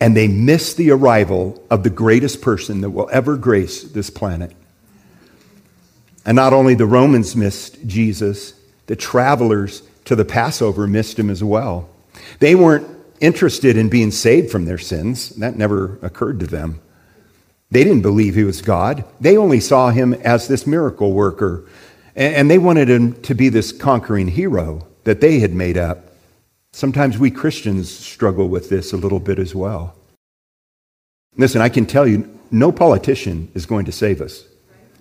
and 0.00 0.16
they 0.16 0.28
missed 0.28 0.76
the 0.76 0.92
arrival 0.92 1.60
of 1.70 1.82
the 1.82 1.90
greatest 1.90 2.40
person 2.40 2.82
that 2.82 2.90
will 2.90 3.10
ever 3.12 3.36
grace 3.36 3.82
this 3.82 4.10
planet. 4.10 4.52
And 6.24 6.36
not 6.36 6.52
only 6.52 6.76
the 6.76 6.86
Romans 6.86 7.34
missed 7.34 7.84
Jesus, 7.84 8.54
the 8.86 8.96
travelers 8.96 9.82
to 10.04 10.14
the 10.14 10.24
Passover 10.24 10.86
missed 10.86 11.18
him 11.18 11.30
as 11.30 11.42
well. 11.42 11.88
They 12.38 12.54
weren't 12.54 12.86
interested 13.18 13.76
in 13.76 13.88
being 13.88 14.12
saved 14.12 14.52
from 14.52 14.66
their 14.66 14.78
sins. 14.78 15.30
That 15.30 15.56
never 15.56 15.98
occurred 16.00 16.38
to 16.40 16.46
them. 16.46 16.80
They 17.70 17.82
didn't 17.82 18.02
believe 18.02 18.34
he 18.34 18.44
was 18.44 18.62
God. 18.62 19.04
They 19.20 19.36
only 19.36 19.60
saw 19.60 19.90
him 19.90 20.14
as 20.14 20.48
this 20.48 20.66
miracle 20.66 21.12
worker. 21.12 21.68
And 22.14 22.50
they 22.50 22.58
wanted 22.58 22.88
him 22.88 23.20
to 23.22 23.34
be 23.34 23.48
this 23.48 23.72
conquering 23.72 24.28
hero 24.28 24.86
that 25.04 25.20
they 25.20 25.40
had 25.40 25.52
made 25.52 25.76
up. 25.76 26.12
Sometimes 26.72 27.18
we 27.18 27.30
Christians 27.30 27.90
struggle 27.90 28.48
with 28.48 28.68
this 28.68 28.92
a 28.92 28.96
little 28.96 29.20
bit 29.20 29.38
as 29.38 29.54
well. 29.54 29.94
Listen, 31.36 31.60
I 31.60 31.68
can 31.68 31.86
tell 31.86 32.06
you, 32.06 32.38
no 32.50 32.72
politician 32.72 33.50
is 33.54 33.66
going 33.66 33.86
to 33.86 33.92
save 33.92 34.20
us. 34.20 34.44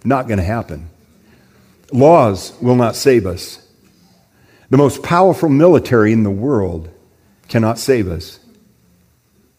Not 0.04 0.28
going 0.28 0.39
to 0.39 0.43
happen. 0.43 0.89
Laws 1.91 2.54
will 2.62 2.75
not 2.75 2.95
save 2.95 3.25
us. 3.25 3.65
The 4.69 4.78
most 4.78 5.04
powerful 5.04 5.49
military 5.49 6.12
in 6.12 6.23
the 6.23 6.32
world 6.32 6.89
cannot 7.47 7.78
save 7.78 8.08
us. 8.10 8.39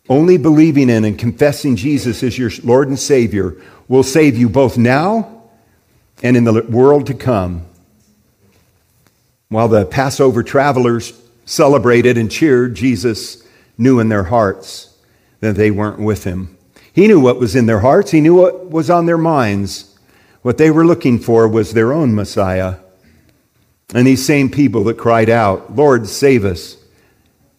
Only 0.09 0.39
believing 0.39 0.89
in 0.89 1.05
and 1.05 1.19
confessing 1.19 1.77
Jesus 1.77 2.23
as 2.23 2.39
your 2.39 2.51
Lord 2.63 2.89
and 2.89 2.99
Savior 2.99 3.61
will 3.89 4.03
save 4.03 4.37
you 4.37 4.49
both 4.49 4.79
now 4.79 5.43
and 6.23 6.37
in 6.37 6.45
the 6.45 6.63
world 6.63 7.07
to 7.07 7.15
come. 7.15 7.67
While 9.49 9.69
the 9.69 9.85
Passover 9.87 10.43
travelers 10.43 11.13
celebrated 11.45 12.19
and 12.19 12.31
cheered, 12.31 12.75
Jesus 12.75 13.47
knew 13.79 14.01
in 14.01 14.09
their 14.09 14.25
hearts 14.25 14.97
that 15.41 15.57
they 15.57 15.71
weren't 15.71 16.01
with 16.01 16.25
him. 16.25 16.57
He 16.93 17.07
knew 17.07 17.21
what 17.21 17.39
was 17.39 17.55
in 17.55 17.67
their 17.67 17.81
hearts, 17.81 18.11
he 18.11 18.21
knew 18.21 18.35
what 18.35 18.71
was 18.71 18.91
on 18.91 19.07
their 19.07 19.19
minds. 19.19 19.93
What 20.43 20.59
they 20.59 20.71
were 20.71 20.87
looking 20.87 21.19
for 21.19 21.49
was 21.49 21.73
their 21.73 21.93
own 21.93 22.15
Messiah. 22.15 22.77
And 23.93 24.07
these 24.07 24.25
same 24.25 24.49
people 24.49 24.85
that 24.85 24.97
cried 24.97 25.29
out, 25.29 25.75
Lord, 25.75 26.07
save 26.07 26.45
us, 26.45 26.77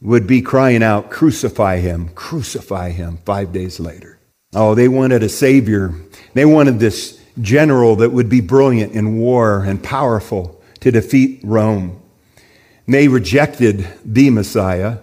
would 0.02 0.28
be 0.28 0.42
crying 0.42 0.84
out, 0.84 1.10
Crucify 1.10 1.80
him, 1.80 2.10
crucify 2.10 2.92
him, 2.92 3.18
five 3.26 3.52
days 3.52 3.80
later. 3.80 4.20
Oh, 4.54 4.76
they 4.76 4.88
wanted 4.88 5.24
a 5.24 5.30
savior. 5.30 5.94
They 6.34 6.46
wanted 6.46 6.80
this 6.80 7.22
general 7.42 7.98
that 7.98 8.12
would 8.12 8.30
be 8.30 8.42
brilliant 8.42 8.94
in 8.94 9.18
war 9.18 9.64
and 9.64 9.84
powerful 9.84 10.62
to 10.80 10.92
defeat 10.92 11.42
Rome. 11.44 12.02
And 12.86 12.94
they 12.94 13.08
rejected 13.08 13.88
the 14.06 14.30
Messiah, 14.30 15.00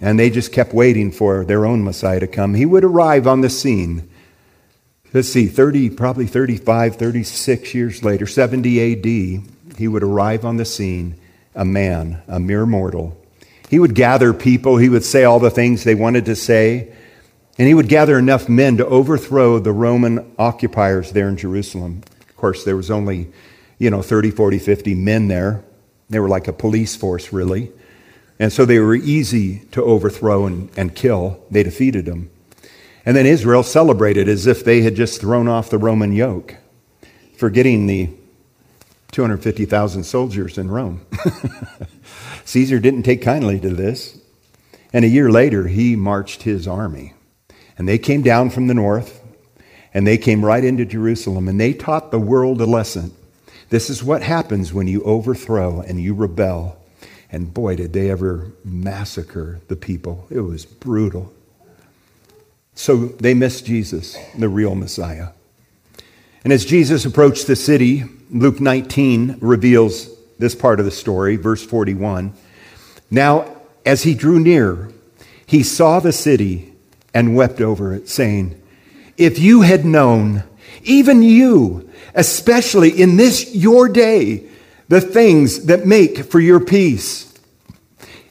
and 0.00 0.18
they 0.18 0.30
just 0.30 0.52
kept 0.52 0.74
waiting 0.74 1.12
for 1.12 1.44
their 1.44 1.64
own 1.64 1.84
Messiah 1.84 2.20
to 2.20 2.26
come. 2.26 2.54
He 2.54 2.66
would 2.66 2.84
arrive 2.84 3.26
on 3.26 3.40
the 3.40 3.50
scene. 3.50 4.08
Let's 5.12 5.28
see, 5.28 5.46
30, 5.46 5.90
probably 5.90 6.26
35, 6.26 6.96
36 6.96 7.74
years 7.74 8.02
later, 8.02 8.26
70 8.26 8.92
AD, 8.92 9.76
he 9.76 9.88
would 9.88 10.02
arrive 10.02 10.44
on 10.44 10.56
the 10.56 10.64
scene, 10.64 11.16
a 11.54 11.64
man, 11.64 12.22
a 12.28 12.38
mere 12.38 12.66
mortal, 12.66 13.19
he 13.70 13.78
would 13.78 13.94
gather 13.94 14.32
people, 14.32 14.78
he 14.78 14.88
would 14.88 15.04
say 15.04 15.22
all 15.22 15.38
the 15.38 15.48
things 15.48 15.84
they 15.84 15.94
wanted 15.94 16.24
to 16.24 16.34
say, 16.34 16.92
and 17.56 17.68
he 17.68 17.74
would 17.74 17.88
gather 17.88 18.18
enough 18.18 18.48
men 18.48 18.76
to 18.78 18.86
overthrow 18.86 19.60
the 19.60 19.70
Roman 19.70 20.34
occupiers 20.40 21.12
there 21.12 21.28
in 21.28 21.36
Jerusalem. 21.36 22.02
Of 22.28 22.36
course, 22.36 22.64
there 22.64 22.74
was 22.74 22.90
only, 22.90 23.30
you 23.78 23.88
know, 23.88 24.02
30, 24.02 24.32
40, 24.32 24.58
50 24.58 24.96
men 24.96 25.28
there. 25.28 25.62
They 26.08 26.18
were 26.18 26.28
like 26.28 26.48
a 26.48 26.52
police 26.52 26.96
force, 26.96 27.32
really. 27.32 27.70
And 28.40 28.52
so 28.52 28.64
they 28.64 28.80
were 28.80 28.96
easy 28.96 29.60
to 29.70 29.84
overthrow 29.84 30.46
and, 30.46 30.68
and 30.76 30.96
kill. 30.96 31.40
They 31.48 31.62
defeated 31.62 32.06
them. 32.06 32.28
And 33.06 33.16
then 33.16 33.24
Israel 33.24 33.62
celebrated 33.62 34.28
as 34.28 34.48
if 34.48 34.64
they 34.64 34.82
had 34.82 34.96
just 34.96 35.20
thrown 35.20 35.46
off 35.46 35.70
the 35.70 35.78
Roman 35.78 36.12
yoke, 36.12 36.56
forgetting 37.36 37.86
the 37.86 38.10
250,000 39.12 40.02
soldiers 40.02 40.58
in 40.58 40.72
Rome. 40.72 41.06
Caesar 42.44 42.78
didn't 42.78 43.02
take 43.02 43.22
kindly 43.22 43.60
to 43.60 43.70
this. 43.70 44.18
And 44.92 45.04
a 45.04 45.08
year 45.08 45.30
later, 45.30 45.68
he 45.68 45.96
marched 45.96 46.42
his 46.42 46.66
army. 46.66 47.14
And 47.78 47.88
they 47.88 47.98
came 47.98 48.22
down 48.22 48.50
from 48.50 48.66
the 48.66 48.74
north, 48.74 49.22
and 49.94 50.06
they 50.06 50.18
came 50.18 50.44
right 50.44 50.64
into 50.64 50.84
Jerusalem, 50.84 51.48
and 51.48 51.60
they 51.60 51.72
taught 51.72 52.10
the 52.10 52.18
world 52.18 52.60
a 52.60 52.66
lesson. 52.66 53.14
This 53.70 53.88
is 53.88 54.02
what 54.02 54.22
happens 54.22 54.72
when 54.72 54.88
you 54.88 55.02
overthrow 55.04 55.80
and 55.80 56.00
you 56.00 56.12
rebel. 56.12 56.76
And 57.32 57.54
boy, 57.54 57.76
did 57.76 57.92
they 57.92 58.10
ever 58.10 58.52
massacre 58.64 59.60
the 59.68 59.76
people. 59.76 60.26
It 60.30 60.40
was 60.40 60.64
brutal. 60.64 61.32
So 62.74 62.96
they 62.96 63.34
missed 63.34 63.66
Jesus, 63.66 64.16
the 64.36 64.48
real 64.48 64.74
Messiah. 64.74 65.28
And 66.42 66.52
as 66.52 66.64
Jesus 66.64 67.04
approached 67.04 67.46
the 67.46 67.56
city, 67.56 68.04
Luke 68.30 68.60
19 68.60 69.38
reveals 69.40 70.08
this 70.40 70.54
part 70.54 70.80
of 70.80 70.86
the 70.86 70.90
story, 70.90 71.36
verse 71.36 71.64
41. 71.64 72.32
Now, 73.10 73.56
as 73.84 74.02
he 74.02 74.14
drew 74.14 74.40
near, 74.40 74.90
he 75.46 75.62
saw 75.62 76.00
the 76.00 76.12
city 76.12 76.72
and 77.12 77.36
wept 77.36 77.60
over 77.60 77.94
it, 77.94 78.08
saying, 78.08 78.60
If 79.16 79.38
you 79.38 79.62
had 79.62 79.84
known, 79.84 80.44
even 80.82 81.22
you, 81.22 81.90
especially 82.14 82.90
in 82.90 83.16
this 83.16 83.54
your 83.54 83.88
day, 83.88 84.46
the 84.88 85.00
things 85.00 85.66
that 85.66 85.86
make 85.86 86.24
for 86.24 86.40
your 86.40 86.60
peace. 86.60 87.32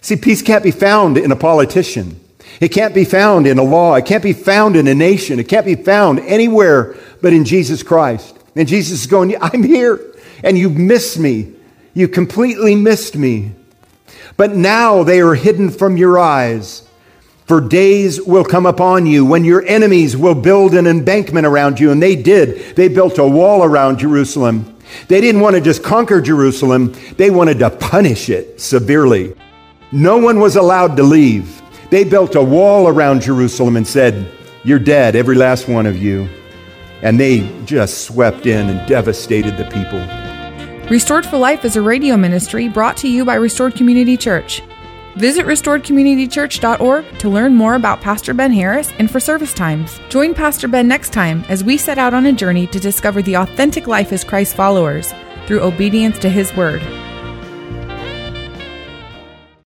See, 0.02 0.16
peace 0.16 0.42
can't 0.42 0.64
be 0.64 0.72
found 0.72 1.18
in 1.18 1.32
a 1.32 1.36
politician. 1.36 2.20
It 2.60 2.70
can't 2.70 2.96
be 2.96 3.06
found 3.06 3.48
in 3.48 3.58
a 3.60 3.64
law. 3.64 3.96
It 3.96 4.06
can't 4.06 4.24
be 4.24 4.34
found 4.34 4.76
in 4.76 4.88
a 4.88 4.96
nation. 4.96 5.40
It 5.40 5.48
can't 5.48 5.66
be 5.66 5.76
found 5.76 6.20
anywhere 6.22 6.98
but 7.22 7.34
in 7.34 7.46
Jesus 7.46 7.84
Christ. 7.84 8.38
And 8.56 8.68
Jesus 8.68 9.02
is 9.02 9.08
going, 9.08 9.36
I'm 9.42 9.64
here, 9.64 10.00
and 10.44 10.58
you 10.58 10.70
missed 10.70 11.20
me. 11.20 11.56
You 11.94 12.08
completely 12.08 12.76
missed 12.76 13.16
me. 13.16 13.54
But 14.38 14.56
now 14.56 15.04
they 15.04 15.20
are 15.22 15.36
hidden 15.36 15.70
from 15.70 15.98
your 15.98 16.18
eyes. 16.18 16.88
For 17.46 17.60
days 17.60 18.22
will 18.22 18.46
come 18.46 18.66
upon 18.66 19.06
you 19.06 19.26
when 19.26 19.44
your 19.44 19.66
enemies 19.66 20.16
will 20.16 20.36
build 20.36 20.76
an 20.76 20.86
embankment 20.86 21.48
around 21.48 21.80
you. 21.80 21.92
And 21.92 22.02
they 22.02 22.16
did. 22.16 22.76
They 22.76 22.88
built 22.88 23.18
a 23.18 23.28
wall 23.28 23.64
around 23.64 24.00
Jerusalem. 24.00 24.78
They 25.08 25.20
didn't 25.22 25.42
want 25.42 25.56
to 25.56 25.62
just 25.62 25.84
conquer 25.84 26.22
Jerusalem, 26.22 26.94
they 27.18 27.30
wanted 27.30 27.60
to 27.60 27.70
punish 27.70 28.30
it 28.30 28.60
severely. 28.62 29.36
No 29.92 30.18
one 30.18 30.40
was 30.40 30.56
allowed 30.56 30.96
to 30.98 31.04
leave. 31.04 31.62
They 31.90 32.04
built 32.04 32.36
a 32.36 32.44
wall 32.44 32.88
around 32.88 33.22
Jerusalem 33.22 33.78
and 33.78 33.88
said, 33.88 34.32
You're 34.64 34.80
dead, 34.80 35.16
every 35.16 35.36
last 35.36 35.68
one 35.68 35.86
of 35.86 35.98
you. 35.98 36.30
And 37.02 37.20
they 37.20 37.50
just 37.66 38.02
swept 38.02 38.46
in 38.46 38.70
and 38.70 38.88
devastated 38.88 39.58
the 39.58 39.66
people. 39.66 40.29
Restored 40.90 41.24
for 41.24 41.38
Life 41.38 41.66
is 41.66 41.76
a 41.76 41.82
radio 41.84 42.18
ministry 42.18 42.68
brought 42.68 42.98
to 42.98 43.08
you 43.08 43.24
by 43.24 43.36
Restored 43.36 43.76
Community 43.76 44.18
Church. 44.18 44.64
Visit 45.18 45.46
restoredcommunitychurch.org 45.46 47.20
to 47.20 47.30
learn 47.30 47.54
more 47.54 47.76
about 47.76 48.02
Pastor 48.02 48.34
Ben 48.34 48.52
Harris 48.52 48.92
and 48.98 49.12
for 49.12 49.20
service 49.20 49.54
times. 49.54 50.00
Join 50.10 50.34
Pastor 50.34 50.68
Ben 50.68 50.88
next 50.88 51.14
time 51.14 51.46
as 51.48 51.64
we 51.64 51.78
set 51.78 52.00
out 52.00 52.16
on 52.16 52.26
a 52.26 52.34
journey 52.34 52.66
to 52.66 52.80
discover 52.80 53.22
the 53.22 53.36
authentic 53.36 53.86
life 53.86 54.12
as 54.12 54.24
Christ 54.24 54.56
followers 54.56 55.14
through 55.46 55.62
obedience 55.62 56.18
to 56.20 56.30
his 56.30 56.56
word. 56.56 56.82